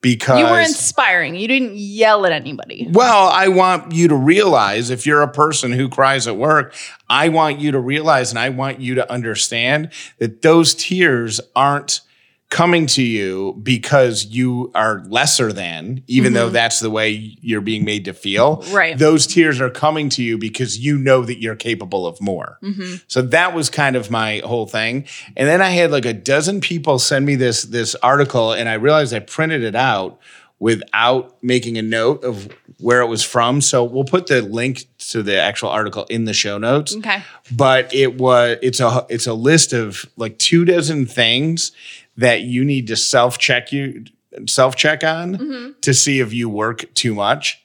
because 0.02 0.40
You 0.40 0.46
were 0.46 0.60
inspiring. 0.60 1.36
You 1.36 1.48
didn't 1.48 1.74
yell 1.76 2.26
at 2.26 2.32
anybody. 2.32 2.88
well, 2.92 3.30
I 3.30 3.48
want 3.48 3.92
you 3.94 4.08
to 4.08 4.16
realize 4.16 4.90
if 4.90 5.06
you're 5.06 5.22
a 5.22 5.28
person 5.28 5.72
who 5.72 5.90
cries 5.90 6.28
at 6.28 6.38
work, 6.38 6.76
I 7.10 7.30
want 7.30 7.60
you 7.60 7.72
to 7.72 7.80
realize 7.80 8.30
and 8.32 8.40
I 8.40 8.50
want 8.50 8.80
you 8.80 8.96
to 8.96 9.12
understand 9.12 9.92
that 10.20 10.42
those 10.42 10.76
tears 10.76 11.42
aren't 11.56 12.02
coming 12.50 12.86
to 12.88 13.04
you 13.04 13.60
because 13.62 14.26
you 14.26 14.72
are 14.74 15.04
lesser 15.10 15.52
than, 15.52 16.02
even 16.08 16.32
though 16.32 16.48
Mhm. 16.50 16.54
that's 16.54 16.80
the 16.80 16.90
way 16.90 17.36
you're 17.42 17.60
being 17.60 17.84
made 17.84 18.06
to 18.06 18.14
feel. 18.14 18.64
Right. 18.72 18.98
Those 18.98 19.28
tears 19.28 19.60
are 19.60 19.70
coming 19.70 20.08
to 20.12 20.24
you 20.24 20.38
because 20.38 20.80
you 20.80 20.98
know 20.98 21.26
that 21.26 21.42
you're 21.42 21.58
capable 21.58 22.08
of 22.08 22.22
more. 22.22 22.58
Mm-hmm. 22.64 22.96
So 23.08 23.22
that 23.22 23.54
was 23.54 23.70
kind 23.70 23.98
of 23.98 24.10
my 24.10 24.42
whole 24.46 24.66
thing. 24.66 25.04
And 25.36 25.46
then 25.48 25.62
I 25.62 25.72
had 25.72 25.92
like 25.92 26.06
a 26.06 26.14
dozen 26.14 26.62
people 26.62 27.00
send 27.00 27.26
me 27.26 27.36
this 27.36 27.64
this 27.64 27.96
article 27.96 28.54
and 28.54 28.70
I 28.70 28.76
realized 28.76 29.14
I 29.14 29.20
printed 29.20 29.62
it 29.64 29.76
out 29.76 30.18
without 30.60 31.38
making 31.44 31.78
a 31.78 31.82
note 31.82 32.24
of 32.24 32.48
where 32.80 33.02
it 33.02 33.08
was 33.08 33.24
from. 33.24 33.62
So 33.62 33.84
we'll 33.84 34.04
put 34.06 34.28
the 34.28 34.42
link 34.42 34.86
to 35.10 35.22
the 35.22 35.38
actual 35.40 35.70
article 35.70 36.06
in 36.10 36.26
the 36.26 36.34
show 36.34 36.58
notes. 36.58 36.96
Okay. 36.96 37.22
But 37.52 37.94
it 37.94 38.18
was 38.18 38.58
it's 38.62 38.80
a 38.80 39.06
it's 39.10 39.28
a 39.28 39.34
list 39.34 39.74
of 39.74 40.06
like 40.16 40.38
two 40.40 40.66
dozen 40.66 41.06
things 41.06 41.72
that 42.17 42.41
you 42.41 42.65
need 42.65 42.88
to 42.88 42.95
self-check 42.95 43.71
you 43.71 44.06
self-check 44.47 45.03
on 45.03 45.38
Mhm. 45.38 45.82
to 45.82 45.93
see 45.93 46.19
if 46.19 46.34
you 46.34 46.49
work 46.49 46.93
too 46.93 47.15
much. 47.15 47.60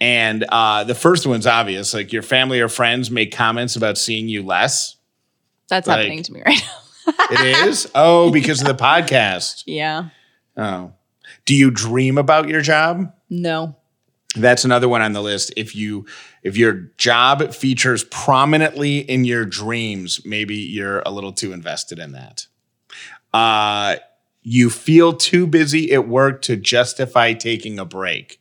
And 0.00 0.44
uh, 0.50 0.84
the 0.84 0.94
first 0.94 1.26
one's 1.26 1.46
obvious, 1.46 1.92
like 1.94 2.12
your 2.12 2.22
family 2.22 2.60
or 2.60 2.68
friends 2.68 3.10
make 3.10 3.32
comments 3.34 3.76
about 3.76 3.98
seeing 3.98 4.28
you 4.28 4.42
less. 4.42 4.96
That's 5.68 5.86
Like- 5.88 5.98
happening 5.98 6.22
to 6.22 6.32
me 6.32 6.42
right 6.46 6.62
now. 7.06 7.14
It 7.30 7.40
is? 7.68 7.90
Oh, 7.94 8.30
because 8.30 8.60
of 8.62 8.66
the 8.68 8.74
podcast. 8.74 9.62
Yeah. 9.66 10.10
Oh. 10.56 10.92
Do 11.44 11.54
you 11.54 11.70
dream 11.70 12.18
about 12.18 12.48
your 12.48 12.60
job? 12.62 13.12
No. 13.30 13.76
That's 14.36 14.64
another 14.64 14.88
one 14.88 15.02
on 15.02 15.12
the 15.12 15.22
list. 15.22 15.52
If 15.56 15.74
you 15.74 16.06
if 16.42 16.56
your 16.56 16.90
job 16.98 17.52
features 17.54 18.04
prominently 18.04 18.98
in 18.98 19.24
your 19.24 19.44
dreams, 19.44 20.20
maybe 20.24 20.56
you're 20.56 21.00
a 21.06 21.10
little 21.10 21.32
too 21.32 21.52
invested 21.52 21.98
in 21.98 22.12
that. 22.12 22.46
Uh 23.36 23.96
you 24.48 24.70
feel 24.70 25.12
too 25.12 25.44
busy 25.44 25.92
at 25.92 26.06
work 26.06 26.40
to 26.40 26.56
justify 26.56 27.32
taking 27.32 27.80
a 27.80 27.84
break. 27.84 28.40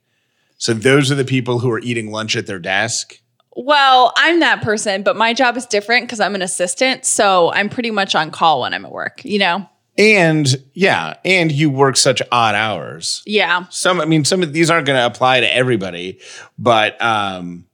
So 0.60 0.71
those 0.71 1.12
are 1.12 1.15
the 1.15 1.25
people 1.25 1.60
who 1.60 1.71
are 1.71 1.79
eating 1.79 2.12
lunch 2.12 2.36
at 2.36 2.45
their 2.45 2.60
desk. 2.60 3.19
Well, 3.55 4.13
I'm 4.15 4.39
that 4.41 4.62
person, 4.62 5.01
but 5.01 5.15
my 5.15 5.34
job 5.34 5.58
is 5.58 5.65
different 5.65 6.05
because 6.05 6.19
I'm 6.19 6.36
an 6.36 6.43
assistant. 6.43 7.05
So 7.05 7.51
I'm 7.53 7.69
pretty 7.69 7.89
much 7.89 8.13
on 8.13 8.29
call 8.29 8.62
when 8.62 8.75
I'm 8.75 8.86
at 8.86 8.91
work, 8.91 9.25
you 9.25 9.39
know? 9.39 9.67
And 9.97 10.47
yeah, 10.73 11.15
and 11.25 11.51
you 11.51 11.71
work 11.71 11.97
such 11.97 12.21
odd 12.31 12.53
hours. 12.53 13.23
Yeah. 13.25 13.65
some 13.69 13.99
i 13.99 14.05
mean 14.05 14.25
some 14.25 14.43
of 14.43 14.53
these 14.53 14.69
aren't 14.69 14.86
going 14.86 14.99
to 14.99 15.05
apply 15.08 15.39
to 15.39 15.55
everybody 15.55 16.19
but 16.60 17.01
um 17.01 17.65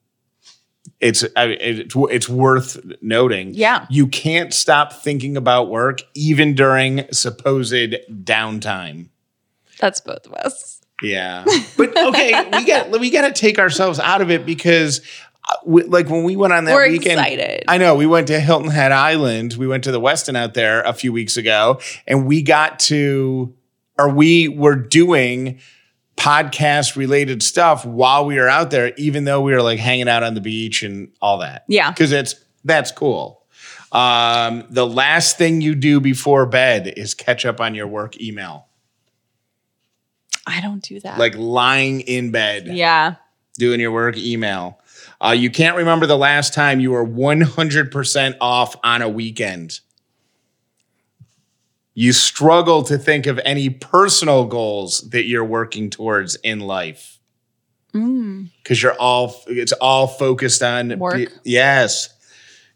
it's 1.01 1.23
it's 1.35 1.95
it's 1.95 2.29
worth 2.29 2.79
noting 3.01 3.53
Yeah. 3.53 3.85
you 3.89 4.07
can't 4.07 4.53
stop 4.53 4.93
thinking 4.93 5.35
about 5.35 5.69
work 5.69 6.01
even 6.13 6.53
during 6.55 7.05
supposed 7.11 7.73
downtime 8.23 9.09
That's 9.79 9.99
both 9.99 10.25
of 10.27 10.33
us. 10.33 10.79
yeah 11.01 11.43
but 11.77 11.89
okay 11.97 12.49
we 12.53 12.65
got 12.67 12.99
we 12.99 13.09
got 13.09 13.27
to 13.27 13.33
take 13.33 13.57
ourselves 13.59 13.99
out 13.99 14.21
of 14.21 14.29
it 14.31 14.45
because 14.45 15.01
uh, 15.49 15.55
like 15.87 16.07
when 16.07 16.23
we 16.23 16.35
went 16.35 16.53
on 16.53 16.65
that 16.65 16.75
We're 16.75 16.87
weekend 16.89 17.19
excited. 17.19 17.63
I 17.67 17.79
know 17.79 17.95
we 17.95 18.05
went 18.05 18.27
to 18.27 18.39
Hilton 18.39 18.69
Head 18.69 18.91
Island. 18.91 19.53
We 19.53 19.65
went 19.67 19.83
to 19.85 19.91
the 19.91 19.99
Westin 19.99 20.37
out 20.37 20.53
there 20.53 20.81
a 20.83 20.93
few 20.93 21.11
weeks 21.11 21.35
ago, 21.35 21.79
and 22.05 22.27
we 22.27 22.43
got 22.43 22.77
to, 22.81 23.51
or 23.97 24.09
we 24.13 24.49
were 24.49 24.75
doing 24.75 25.59
podcast 26.21 26.95
related 26.95 27.41
stuff 27.41 27.83
while 27.83 28.25
we 28.27 28.35
were 28.35 28.47
out 28.47 28.69
there, 28.69 28.93
even 28.95 29.23
though 29.23 29.41
we 29.41 29.53
were 29.53 29.63
like 29.63 29.79
hanging 29.79 30.07
out 30.07 30.21
on 30.21 30.35
the 30.35 30.41
beach 30.41 30.83
and 30.83 31.11
all 31.19 31.39
that. 31.39 31.65
Yeah. 31.67 31.89
because 31.89 32.11
it's 32.11 32.35
that's 32.63 32.91
cool. 32.91 33.43
Um, 33.91 34.63
the 34.69 34.85
last 34.85 35.37
thing 35.37 35.61
you 35.61 35.73
do 35.73 35.99
before 35.99 36.45
bed 36.45 36.93
is 36.95 37.15
catch 37.15 37.43
up 37.45 37.59
on 37.59 37.73
your 37.75 37.87
work 37.87 38.21
email, 38.21 38.67
I 40.45 40.61
don't 40.61 40.81
do 40.81 40.99
that. 41.01 41.17
like 41.17 41.35
lying 41.35 42.01
in 42.01 42.31
bed 42.31 42.67
yeah. 42.67 43.15
doing 43.57 43.79
your 43.79 43.91
work 43.91 44.15
email. 44.15 44.79
Uh, 45.19 45.31
you 45.31 45.49
can't 45.49 45.75
remember 45.75 46.05
the 46.05 46.17
last 46.17 46.53
time 46.53 46.79
you 46.79 46.91
were 46.91 47.05
100% 47.05 48.37
off 48.39 48.75
on 48.83 49.01
a 49.01 49.09
weekend. 49.09 49.79
You 51.93 52.13
struggle 52.13 52.83
to 52.83 52.97
think 52.97 53.27
of 53.27 53.39
any 53.43 53.69
personal 53.69 54.45
goals 54.45 55.01
that 55.09 55.25
you're 55.25 55.43
working 55.45 55.89
towards 55.89 56.35
in 56.37 56.59
life 56.61 57.19
Mm. 57.93 58.49
because 58.63 58.81
you're 58.81 58.93
all 58.93 59.35
it's 59.47 59.73
all 59.73 60.07
focused 60.07 60.63
on 60.63 60.97
Work. 60.97 61.29
yes. 61.43 62.07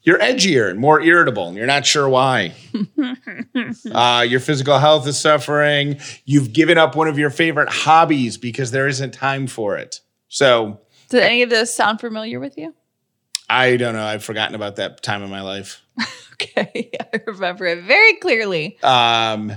You're 0.04 0.20
edgier 0.20 0.70
and 0.70 0.78
more 0.78 1.00
irritable, 1.02 1.48
and 1.48 1.56
you're 1.58 1.66
not 1.66 1.86
sure 1.86 2.08
why. 2.10 2.54
uh, 3.92 4.26
your 4.28 4.40
physical 4.40 4.78
health 4.78 5.08
is 5.08 5.18
suffering. 5.20 6.00
You've 6.26 6.54
given 6.54 6.78
up 6.78 6.96
one 6.96 7.08
of 7.08 7.18
your 7.18 7.30
favorite 7.30 7.70
hobbies 7.70 8.38
because 8.38 8.72
there 8.72 8.88
isn't 8.88 9.14
time 9.14 9.48
for 9.48 9.78
it. 9.78 10.02
So 10.28 10.82
Does 11.10 11.22
any 11.22 11.42
of 11.44 11.50
this 11.50 11.74
sound 11.74 12.02
familiar 12.02 12.40
with 12.40 12.58
you? 12.58 12.76
I 13.50 13.78
don't 13.78 13.94
know. 13.96 14.06
I've 14.06 14.24
forgotten 14.24 14.54
about 14.54 14.76
that 14.76 15.02
time 15.02 15.24
in 15.24 15.30
my 15.30 15.42
life. 15.42 15.82
Okay. 16.36 16.92
I 17.14 17.22
remember 17.28 17.66
it 17.66 17.84
very 17.84 18.16
clearly. 18.16 18.78
Um, 18.84 19.52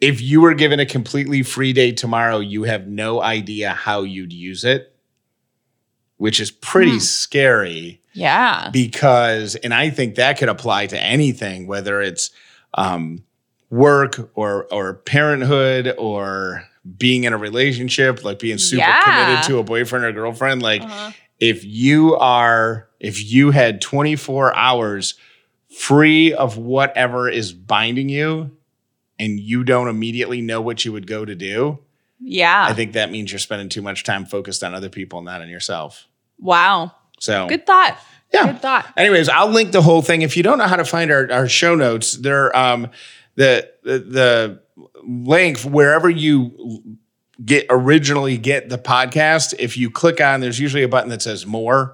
if 0.00 0.20
you 0.20 0.40
were 0.40 0.54
given 0.54 0.80
a 0.80 0.86
completely 0.86 1.42
free 1.42 1.72
day 1.72 1.92
tomorrow, 1.92 2.38
you 2.38 2.64
have 2.64 2.86
no 2.86 3.20
idea 3.22 3.70
how 3.70 4.02
you'd 4.02 4.32
use 4.32 4.64
it, 4.64 4.94
which 6.16 6.40
is 6.40 6.50
pretty 6.50 6.92
Hmm. 6.92 6.98
scary 6.98 8.00
Yeah. 8.12 8.70
because, 8.72 9.54
and 9.56 9.72
I 9.74 9.90
think 9.90 10.16
that 10.16 10.38
could 10.38 10.48
apply 10.48 10.86
to 10.88 11.00
anything, 11.00 11.66
whether 11.66 12.00
it's 12.02 12.30
um, 12.76 13.22
work 13.70 14.30
or 14.34 14.64
or 14.72 14.94
parenthood 14.94 15.94
or 15.96 16.64
being 16.98 17.24
in 17.24 17.32
a 17.32 17.36
relationship, 17.38 18.24
like 18.24 18.38
being 18.40 18.58
super 18.58 18.78
Yeah. 18.86 19.00
committed 19.04 19.42
to 19.44 19.58
a 19.58 19.64
boyfriend 19.64 20.04
or 20.04 20.12
girlfriend. 20.12 20.60
Like, 20.60 20.82
Uh-huh. 20.82 21.12
if 21.40 21.64
you 21.64 22.16
are 22.16 22.88
if 23.00 23.24
you 23.30 23.50
had 23.52 23.80
24 23.80 24.54
hours 24.56 25.14
free 25.76 26.32
of 26.32 26.56
whatever 26.56 27.28
is 27.28 27.52
binding 27.52 28.08
you 28.08 28.50
and 29.18 29.38
you 29.40 29.64
don't 29.64 29.88
immediately 29.88 30.40
know 30.40 30.60
what 30.60 30.84
you 30.84 30.92
would 30.92 31.06
go 31.06 31.24
to 31.24 31.34
do 31.34 31.78
Yeah. 32.20 32.66
I 32.68 32.72
think 32.74 32.92
that 32.92 33.10
means 33.10 33.30
you're 33.32 33.38
spending 33.38 33.68
too 33.68 33.82
much 33.82 34.02
time 34.04 34.24
focused 34.26 34.62
on 34.64 34.74
other 34.74 34.88
people, 34.88 35.18
and 35.20 35.26
not 35.26 35.40
on 35.42 35.48
yourself. 35.48 36.06
wow. 36.38 36.92
So 37.20 37.46
Good 37.48 37.64
thought. 37.66 37.96
Yeah. 38.32 38.46
Good 38.46 38.60
thought. 38.62 38.86
Anyways, 38.96 39.28
I'll 39.28 39.48
link 39.50 39.70
the 39.72 39.80
whole 39.82 40.02
thing. 40.02 40.22
If 40.22 40.36
you 40.36 40.42
don't 40.42 40.58
know 40.58 40.66
how 40.66 40.76
to 40.76 40.84
find 40.84 41.10
our, 41.12 41.30
our 41.30 41.48
show 41.48 41.74
notes, 41.76 42.14
they're 42.14 42.54
um 42.56 42.88
the, 43.36 43.70
the 43.82 43.98
the 43.98 44.60
link 45.04 45.58
wherever 45.60 46.08
you 46.10 46.96
get 47.44 47.66
originally 47.70 48.36
get 48.36 48.68
the 48.68 48.78
podcast. 48.78 49.54
If 49.58 49.76
you 49.76 49.90
click 49.90 50.20
on, 50.20 50.40
there's 50.40 50.60
usually 50.60 50.82
a 50.82 50.88
button 50.88 51.10
that 51.10 51.22
says 51.22 51.46
more. 51.46 51.92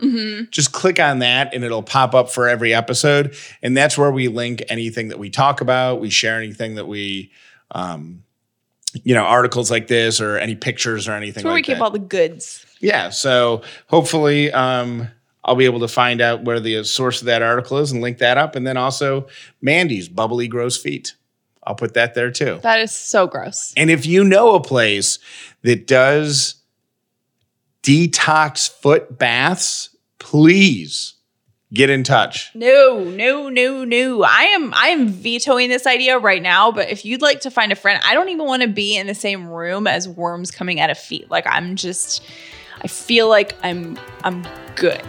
Just 0.50 0.72
click 0.72 0.98
on 0.98 1.20
that 1.20 1.54
and 1.54 1.62
it'll 1.64 1.82
pop 1.82 2.14
up 2.14 2.30
for 2.30 2.48
every 2.48 2.74
episode. 2.74 3.34
And 3.62 3.76
that's 3.76 3.96
where 3.96 4.10
we 4.10 4.28
link 4.28 4.62
anything 4.68 5.08
that 5.08 5.18
we 5.18 5.30
talk 5.30 5.60
about. 5.60 6.00
We 6.00 6.10
share 6.10 6.36
anything 6.38 6.74
that 6.74 6.86
we 6.86 7.30
um 7.70 8.24
you 9.04 9.14
know, 9.14 9.22
articles 9.22 9.70
like 9.70 9.86
this 9.86 10.20
or 10.20 10.36
any 10.36 10.56
pictures 10.56 11.06
or 11.06 11.12
anything 11.12 11.34
That's 11.34 11.44
where 11.44 11.52
like 11.52 11.62
we 11.62 11.74
keep 11.74 11.78
that. 11.78 11.84
all 11.84 11.90
the 11.90 12.00
goods. 12.00 12.66
Yeah. 12.80 13.10
So 13.10 13.62
hopefully, 13.86 14.50
um, 14.52 15.08
I'll 15.44 15.54
be 15.54 15.64
able 15.64 15.80
to 15.80 15.88
find 15.88 16.20
out 16.20 16.44
where 16.44 16.60
the 16.60 16.82
source 16.84 17.20
of 17.22 17.26
that 17.26 17.40
article 17.40 17.78
is 17.78 17.92
and 17.92 18.02
link 18.02 18.18
that 18.18 18.36
up. 18.36 18.56
And 18.56 18.66
then 18.66 18.76
also 18.76 19.28
Mandy's 19.62 20.08
bubbly 20.08 20.48
gross 20.48 20.76
feet. 20.76 21.14
I'll 21.62 21.74
put 21.74 21.94
that 21.94 22.14
there 22.14 22.30
too. 22.30 22.58
That 22.62 22.80
is 22.80 22.92
so 22.92 23.26
gross. 23.26 23.72
And 23.76 23.90
if 23.90 24.06
you 24.06 24.24
know 24.24 24.54
a 24.54 24.60
place 24.62 25.18
that 25.62 25.86
does 25.86 26.56
detox 27.82 28.68
foot 28.68 29.18
baths, 29.18 29.94
please 30.18 31.14
get 31.72 31.90
in 31.90 32.02
touch. 32.02 32.50
No, 32.54 33.04
no, 33.04 33.48
no, 33.48 33.84
no. 33.84 34.22
I 34.22 34.42
am 34.54 34.74
I 34.74 34.88
am 34.88 35.08
vetoing 35.08 35.68
this 35.68 35.86
idea 35.86 36.18
right 36.18 36.42
now, 36.42 36.72
but 36.72 36.88
if 36.90 37.04
you'd 37.04 37.22
like 37.22 37.40
to 37.40 37.50
find 37.50 37.72
a 37.72 37.76
friend, 37.76 38.02
I 38.04 38.14
don't 38.14 38.28
even 38.28 38.46
want 38.46 38.62
to 38.62 38.68
be 38.68 38.96
in 38.96 39.06
the 39.06 39.14
same 39.14 39.46
room 39.48 39.86
as 39.86 40.08
worms 40.08 40.50
coming 40.50 40.80
out 40.80 40.90
of 40.90 40.98
feet. 40.98 41.30
Like 41.30 41.46
I'm 41.46 41.76
just 41.76 42.22
I 42.82 42.86
feel 42.86 43.28
like 43.28 43.56
I'm 43.62 43.98
I'm 44.24 44.46
good. 44.76 45.02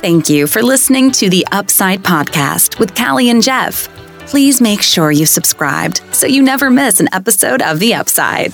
Thank 0.00 0.28
you 0.28 0.46
for 0.46 0.62
listening 0.62 1.10
to 1.12 1.28
the 1.28 1.46
Upside 1.50 2.02
Podcast 2.02 2.78
with 2.78 2.94
Callie 2.94 3.30
and 3.30 3.42
Jeff. 3.42 3.88
Please 4.28 4.60
make 4.60 4.82
sure 4.82 5.10
you 5.10 5.24
subscribed 5.24 6.02
so 6.12 6.26
you 6.26 6.42
never 6.42 6.68
miss 6.68 7.00
an 7.00 7.08
episode 7.14 7.62
of 7.62 7.78
The 7.78 7.94
Upside. 7.94 8.52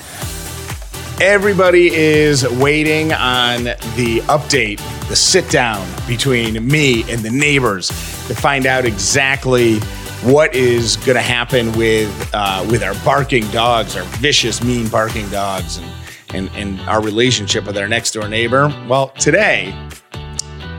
Everybody 1.20 1.92
is 1.92 2.48
waiting 2.48 3.12
on 3.12 3.64
the 3.64 4.20
update, 4.28 4.78
the 5.08 5.16
sit 5.16 5.50
down 5.50 5.84
between 6.06 6.64
me 6.66 7.02
and 7.10 7.22
the 7.22 7.30
neighbors 7.30 7.88
to 7.88 8.36
find 8.36 8.66
out 8.66 8.84
exactly 8.84 9.80
what 10.22 10.54
is 10.54 10.96
going 10.98 11.16
to 11.16 11.20
happen 11.22 11.72
with 11.72 12.30
uh, 12.32 12.64
with 12.70 12.84
our 12.84 12.94
barking 13.04 13.46
dogs, 13.50 13.96
our 13.96 14.04
vicious, 14.18 14.62
mean 14.62 14.88
barking 14.88 15.28
dogs, 15.30 15.78
and, 15.78 15.90
and 16.34 16.50
and 16.54 16.80
our 16.88 17.02
relationship 17.02 17.66
with 17.66 17.76
our 17.76 17.88
next 17.88 18.12
door 18.12 18.28
neighbor. 18.28 18.68
Well, 18.88 19.08
today 19.08 19.74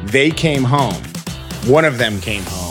they 0.05 0.31
came 0.31 0.63
home. 0.63 1.03
One 1.65 1.83
of 1.83 1.97
them 1.97 2.19
came 2.21 2.43
home, 2.43 2.64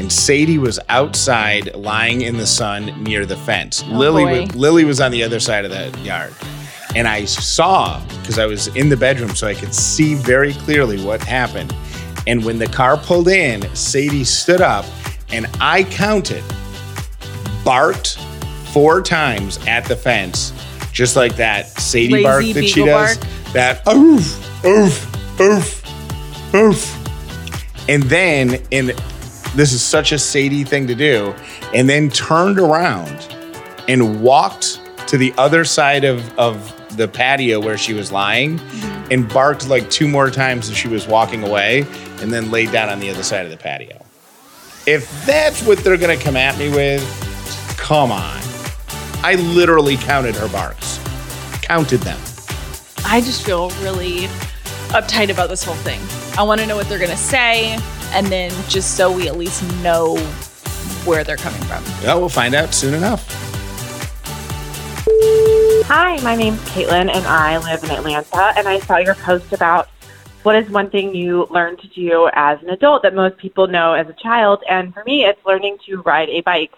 and 0.00 0.10
Sadie 0.10 0.56
was 0.56 0.80
outside, 0.88 1.74
lying 1.76 2.22
in 2.22 2.38
the 2.38 2.46
sun 2.46 2.86
near 3.04 3.26
the 3.26 3.36
fence. 3.36 3.84
Oh, 3.86 3.98
Lily, 3.98 4.24
was, 4.24 4.56
Lily 4.56 4.84
was 4.84 4.98
on 4.98 5.12
the 5.12 5.22
other 5.22 5.38
side 5.38 5.66
of 5.66 5.70
the 5.70 5.96
yard, 6.00 6.34
and 6.96 7.06
I 7.06 7.26
saw 7.26 8.02
because 8.20 8.38
I 8.38 8.46
was 8.46 8.68
in 8.68 8.88
the 8.88 8.96
bedroom, 8.96 9.34
so 9.36 9.46
I 9.46 9.54
could 9.54 9.74
see 9.74 10.14
very 10.14 10.54
clearly 10.54 11.04
what 11.04 11.22
happened. 11.22 11.74
And 12.26 12.42
when 12.44 12.58
the 12.58 12.66
car 12.66 12.96
pulled 12.96 13.28
in, 13.28 13.62
Sadie 13.76 14.24
stood 14.24 14.62
up, 14.62 14.86
and 15.32 15.46
I 15.60 15.84
counted, 15.84 16.42
barked 17.62 18.18
four 18.72 19.02
times 19.02 19.58
at 19.66 19.84
the 19.84 19.96
fence, 19.96 20.54
just 20.92 21.14
like 21.14 21.36
that 21.36 21.66
Sadie 21.66 22.08
Lazy 22.08 22.22
bark 22.24 22.44
that 22.54 22.64
she 22.64 22.84
does. 22.86 23.18
bark? 23.18 23.52
That 23.52 23.86
oof, 23.86 24.64
oof, 24.64 25.40
oof, 25.40 26.54
oof. 26.54 27.88
And 27.88 28.02
then, 28.04 28.62
and 28.72 28.94
this 29.54 29.72
is 29.72 29.82
such 29.82 30.12
a 30.12 30.18
Sadie 30.18 30.64
thing 30.64 30.86
to 30.86 30.94
do, 30.94 31.34
and 31.74 31.88
then 31.88 32.10
turned 32.10 32.58
around 32.58 33.34
and 33.88 34.22
walked 34.22 34.80
to 35.08 35.18
the 35.18 35.34
other 35.36 35.64
side 35.64 36.04
of, 36.04 36.38
of 36.38 36.76
the 36.96 37.08
patio 37.08 37.60
where 37.60 37.76
she 37.76 37.92
was 37.92 38.12
lying 38.12 38.58
mm-hmm. 38.58 39.12
and 39.12 39.28
barked 39.28 39.68
like 39.68 39.88
two 39.90 40.06
more 40.06 40.30
times 40.30 40.70
as 40.70 40.76
she 40.76 40.88
was 40.88 41.06
walking 41.06 41.42
away 41.42 41.80
and 42.20 42.32
then 42.32 42.50
laid 42.50 42.70
down 42.70 42.88
on 42.88 43.00
the 43.00 43.10
other 43.10 43.22
side 43.22 43.44
of 43.44 43.50
the 43.50 43.56
patio. 43.56 44.04
If 44.86 45.26
that's 45.26 45.62
what 45.64 45.78
they're 45.78 45.96
to 45.96 46.16
come 46.16 46.36
at 46.36 46.58
me 46.58 46.68
with, 46.68 47.02
come 47.76 48.12
on. 48.12 48.40
I 49.22 49.34
literally 49.34 49.96
counted 49.96 50.34
her 50.36 50.48
barks, 50.48 50.98
counted 51.62 52.00
them. 52.00 52.18
I 53.04 53.20
just 53.20 53.44
feel 53.44 53.70
really 53.82 54.28
uptight 54.90 55.30
about 55.30 55.48
this 55.48 55.64
whole 55.64 55.74
thing. 55.76 56.00
I 56.38 56.42
want 56.42 56.60
to 56.60 56.66
know 56.66 56.76
what 56.76 56.88
they're 56.88 56.98
to 56.98 57.16
say 57.16 57.78
and 58.12 58.26
then 58.26 58.50
just 58.68 58.96
so 58.96 59.10
we 59.10 59.28
at 59.28 59.36
least 59.36 59.62
know 59.82 60.16
where 61.04 61.24
they're 61.24 61.36
coming 61.36 61.62
from. 61.62 61.82
Well, 62.02 62.20
we'll 62.20 62.28
find 62.28 62.54
out 62.54 62.74
soon 62.74 62.94
enough. 62.94 63.26
Hi, 65.86 66.20
my 66.22 66.36
name's 66.36 66.60
Caitlin, 66.70 67.10
and 67.12 67.26
I 67.26 67.58
live 67.58 67.82
in 67.82 67.90
Atlanta. 67.90 68.52
And 68.56 68.68
I 68.68 68.78
saw 68.80 68.98
your 68.98 69.16
post 69.16 69.52
about 69.52 69.88
what 70.42 70.56
is 70.56 70.70
one 70.70 70.88
thing 70.88 71.14
you 71.14 71.46
learned 71.50 71.80
to 71.80 71.88
do 71.88 72.30
as 72.32 72.62
an 72.62 72.70
adult 72.70 73.02
that 73.02 73.14
most 73.14 73.36
people 73.38 73.66
know 73.66 73.94
as 73.94 74.08
a 74.08 74.14
child. 74.22 74.62
And 74.68 74.94
for 74.94 75.02
me, 75.04 75.24
it's 75.24 75.44
learning 75.44 75.78
to 75.86 76.02
ride 76.02 76.28
a 76.28 76.42
bike. 76.42 76.72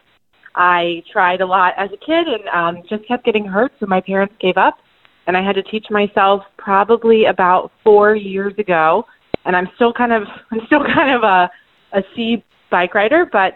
I 0.55 1.03
tried 1.11 1.40
a 1.40 1.47
lot 1.47 1.75
as 1.77 1.90
a 1.92 1.97
kid 1.97 2.27
and 2.27 2.49
um, 2.49 2.83
just 2.88 3.07
kept 3.07 3.25
getting 3.25 3.45
hurt, 3.45 3.73
so 3.79 3.87
my 3.87 4.01
parents 4.01 4.35
gave 4.40 4.57
up. 4.57 4.79
And 5.27 5.37
I 5.37 5.42
had 5.42 5.55
to 5.55 5.62
teach 5.62 5.87
myself 5.90 6.45
probably 6.57 7.27
about 7.27 7.71
four 7.85 8.16
years 8.16 8.55
ago. 8.59 9.07
And 9.45 9.57
I'm 9.57 9.69
still 9.75 9.93
kind 9.93 10.13
of, 10.13 10.25
I'm 10.51 10.61
still 10.67 10.85
kind 10.85 11.15
of 11.15 11.23
a, 11.23 11.51
a 11.93 12.03
C 12.15 12.45
bike 12.71 12.95
rider, 12.95 13.27
but 13.31 13.55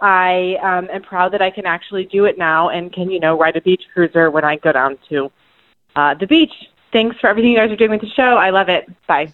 I 0.00 0.56
um, 0.62 0.88
am 0.90 1.02
proud 1.02 1.32
that 1.32 1.42
I 1.42 1.50
can 1.50 1.66
actually 1.66 2.04
do 2.06 2.24
it 2.24 2.38
now 2.38 2.70
and 2.70 2.92
can, 2.92 3.10
you 3.10 3.20
know, 3.20 3.38
ride 3.38 3.56
a 3.56 3.60
beach 3.60 3.82
cruiser 3.92 4.30
when 4.30 4.44
I 4.44 4.56
go 4.56 4.72
down 4.72 4.98
to 5.10 5.30
uh, 5.96 6.14
the 6.18 6.26
beach. 6.26 6.52
Thanks 6.92 7.16
for 7.20 7.28
everything 7.28 7.52
you 7.52 7.58
guys 7.58 7.70
are 7.70 7.76
doing 7.76 7.90
with 7.90 8.00
the 8.00 8.10
show. 8.16 8.22
I 8.22 8.50
love 8.50 8.68
it. 8.68 8.88
Bye. 9.06 9.32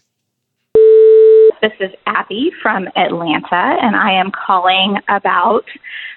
This 1.63 1.73
is 1.81 1.91
Abby 2.07 2.53
from 2.63 2.87
Atlanta, 2.97 3.79
and 3.83 3.97
I 3.97 4.13
am 4.13 4.31
calling 4.31 4.99
about 5.09 5.65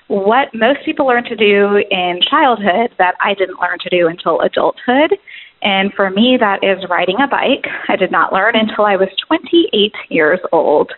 what 0.07 0.53
most 0.53 0.83
people 0.83 1.05
learn 1.05 1.23
to 1.23 1.35
do 1.35 1.77
in 1.89 2.19
childhood 2.29 2.91
that 2.97 3.15
I 3.21 3.35
didn't 3.35 3.59
learn 3.59 3.77
to 3.79 3.89
do 3.89 4.07
until 4.07 4.41
adulthood. 4.41 5.17
And 5.61 5.93
for 5.93 6.09
me, 6.09 6.37
that 6.39 6.63
is 6.63 6.89
riding 6.89 7.17
a 7.21 7.27
bike. 7.27 7.65
I 7.89 7.95
did 7.95 8.11
not 8.11 8.31
learn 8.31 8.55
until 8.55 8.85
I 8.85 8.95
was 8.95 9.09
28 9.27 9.93
years 10.09 10.39
old. 10.51 10.91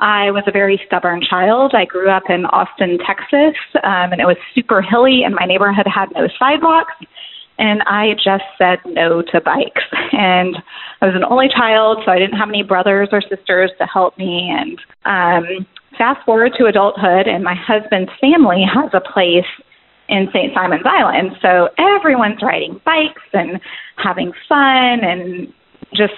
I 0.00 0.30
was 0.30 0.44
a 0.46 0.52
very 0.52 0.80
stubborn 0.86 1.22
child. 1.28 1.72
I 1.74 1.84
grew 1.84 2.08
up 2.08 2.24
in 2.28 2.46
Austin, 2.46 2.98
Texas, 3.04 3.58
um, 3.82 4.12
and 4.12 4.20
it 4.20 4.26
was 4.26 4.36
super 4.54 4.80
hilly, 4.80 5.22
and 5.24 5.34
my 5.34 5.44
neighborhood 5.44 5.86
had 5.92 6.06
no 6.14 6.28
sidewalks. 6.38 6.94
And 7.58 7.82
I 7.82 8.14
just 8.14 8.44
said 8.56 8.78
no 8.86 9.22
to 9.22 9.40
bikes. 9.40 9.82
And 10.12 10.56
I 11.02 11.06
was 11.06 11.16
an 11.16 11.24
only 11.24 11.48
child, 11.48 11.98
so 12.04 12.12
I 12.12 12.18
didn't 12.18 12.38
have 12.38 12.48
any 12.48 12.62
brothers 12.62 13.08
or 13.10 13.20
sisters 13.20 13.72
to 13.78 13.86
help 13.86 14.16
me. 14.16 14.48
And 14.50 14.78
um, 15.04 15.66
fast 15.98 16.24
forward 16.24 16.52
to 16.58 16.66
adulthood, 16.66 17.26
and 17.26 17.42
my 17.42 17.54
husband's 17.54 18.12
family 18.20 18.62
has 18.62 18.90
a 18.94 19.00
place 19.00 19.50
in 20.08 20.28
St. 20.32 20.54
Simon's 20.54 20.86
Island. 20.86 21.32
So 21.42 21.68
everyone's 21.78 22.42
riding 22.42 22.80
bikes 22.84 23.22
and 23.32 23.60
having 23.96 24.32
fun 24.48 25.04
and 25.04 25.52
just 25.94 26.14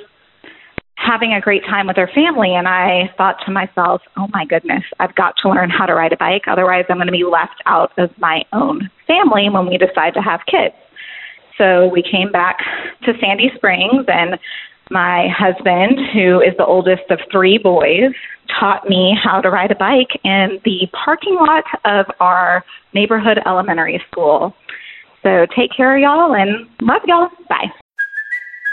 having 0.95 1.33
a 1.33 1.41
great 1.41 1.63
time 1.65 1.87
with 1.87 1.97
their 1.97 2.11
family. 2.15 2.55
And 2.55 2.69
I 2.69 3.11
thought 3.17 3.37
to 3.47 3.51
myself, 3.51 4.03
oh 4.17 4.29
my 4.33 4.45
goodness, 4.45 4.85
I've 4.99 5.15
got 5.15 5.35
to 5.43 5.49
learn 5.49 5.71
how 5.71 5.87
to 5.87 5.95
ride 5.95 6.13
a 6.13 6.17
bike. 6.17 6.43
Otherwise, 6.47 6.85
I'm 6.89 6.99
going 6.99 7.07
to 7.07 7.13
be 7.13 7.25
left 7.25 7.63
out 7.67 7.91
of 7.99 8.11
my 8.19 8.43
own 8.53 8.91
family 9.07 9.49
when 9.51 9.67
we 9.67 9.79
decide 9.79 10.15
to 10.15 10.21
have 10.21 10.41
kids. 10.47 10.75
So 11.59 11.89
we 11.89 12.03
came 12.03 12.31
back 12.33 12.59
to 13.05 13.13
Sandy 13.21 13.51
Springs, 13.55 14.07
and 14.09 14.39
my 14.91 15.29
husband, 15.29 15.99
who 16.13 16.41
is 16.41 16.55
the 16.59 16.67
oldest 16.67 17.11
of 17.11 17.21
three 17.31 17.59
boys, 17.59 18.13
taught 18.59 18.89
me 18.89 19.17
how 19.23 19.41
to 19.41 19.49
ride 19.51 19.71
a 19.71 19.77
bike 19.77 20.19
in 20.25 20.61
the 20.65 20.89
parking 20.93 21.37
lot 21.37 21.65
of 21.85 22.07
our 22.19 22.65
neighborhood 22.93 23.39
elementary 23.47 24.03
school. 24.11 24.55
So 25.23 25.47
take 25.57 25.71
care, 25.77 25.99
y'all, 25.99 26.35
and 26.35 26.67
love 26.81 27.03
y'all. 27.07 27.29
Bye. 27.49 27.71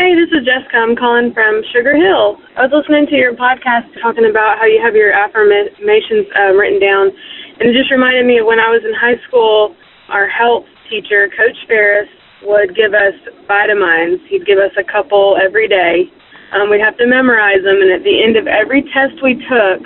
Hey, 0.00 0.16
this 0.16 0.32
is 0.32 0.48
Jessica. 0.48 0.80
I'm 0.80 0.96
calling 0.96 1.28
from 1.36 1.60
Sugar 1.76 1.92
Hill. 1.92 2.40
I 2.56 2.64
was 2.64 2.72
listening 2.72 3.04
to 3.12 3.20
your 3.20 3.36
podcast 3.36 3.84
talking 4.00 4.24
about 4.24 4.56
how 4.56 4.64
you 4.64 4.80
have 4.80 4.96
your 4.96 5.12
affirmations 5.12 6.24
um, 6.40 6.56
written 6.56 6.80
down, 6.80 7.12
and 7.60 7.68
it 7.68 7.76
just 7.76 7.92
reminded 7.92 8.24
me 8.24 8.40
of 8.40 8.48
when 8.48 8.56
I 8.56 8.72
was 8.72 8.80
in 8.80 8.96
high 8.96 9.20
school. 9.28 9.76
Our 10.08 10.24
health 10.24 10.64
teacher, 10.88 11.28
Coach 11.36 11.52
Ferris, 11.68 12.08
would 12.48 12.72
give 12.72 12.96
us 12.96 13.12
vitamins. 13.44 14.24
He'd 14.32 14.48
give 14.48 14.56
us 14.56 14.72
a 14.80 14.84
couple 14.88 15.36
every 15.36 15.68
day. 15.68 16.08
Um, 16.56 16.72
we'd 16.72 16.80
have 16.80 16.96
to 16.96 17.04
memorize 17.04 17.60
them, 17.60 17.84
and 17.84 17.92
at 17.92 18.00
the 18.00 18.24
end 18.24 18.40
of 18.40 18.48
every 18.48 18.80
test 18.96 19.20
we 19.20 19.36
took, 19.52 19.84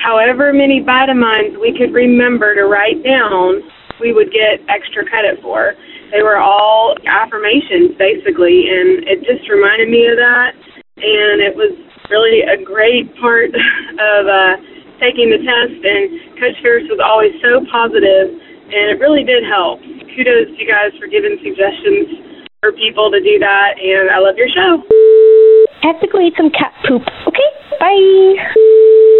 however 0.00 0.56
many 0.56 0.80
vitamins 0.80 1.60
we 1.60 1.76
could 1.76 1.92
remember 1.92 2.56
to 2.56 2.64
write 2.64 3.04
down, 3.04 3.60
we 4.00 4.16
would 4.16 4.32
get 4.32 4.64
extra 4.72 5.04
credit 5.04 5.44
for. 5.44 5.76
They 6.12 6.20
were 6.20 6.36
all 6.36 6.92
affirmations, 7.08 7.96
basically, 7.96 8.68
and 8.68 9.08
it 9.08 9.24
just 9.24 9.48
reminded 9.48 9.88
me 9.88 10.04
of 10.12 10.20
that. 10.20 10.52
And 11.00 11.40
it 11.40 11.56
was 11.56 11.72
really 12.12 12.44
a 12.44 12.60
great 12.60 13.08
part 13.16 13.48
of 14.12 14.22
uh, 14.28 14.60
taking 15.00 15.32
the 15.32 15.40
test. 15.40 15.80
And 15.80 16.36
Coach 16.36 16.60
Ferris 16.60 16.84
was 16.92 17.00
always 17.00 17.32
so 17.40 17.64
positive, 17.72 18.28
and 18.28 18.92
it 18.92 19.00
really 19.00 19.24
did 19.24 19.40
help. 19.48 19.80
Kudos 20.12 20.52
to 20.52 20.56
you 20.60 20.68
guys 20.68 20.92
for 21.00 21.08
giving 21.08 21.40
suggestions 21.40 22.44
for 22.60 22.76
people 22.76 23.08
to 23.10 23.18
do 23.18 23.40
that, 23.40 23.80
and 23.80 24.12
I 24.12 24.20
love 24.20 24.36
your 24.36 24.52
show. 24.52 24.84
I 25.82 25.96
have 25.96 26.00
to 26.04 26.08
go 26.12 26.20
eat 26.20 26.36
some 26.36 26.52
cat 26.52 26.76
poop. 26.86 27.02
Okay, 27.24 27.48
bye. 27.80 29.10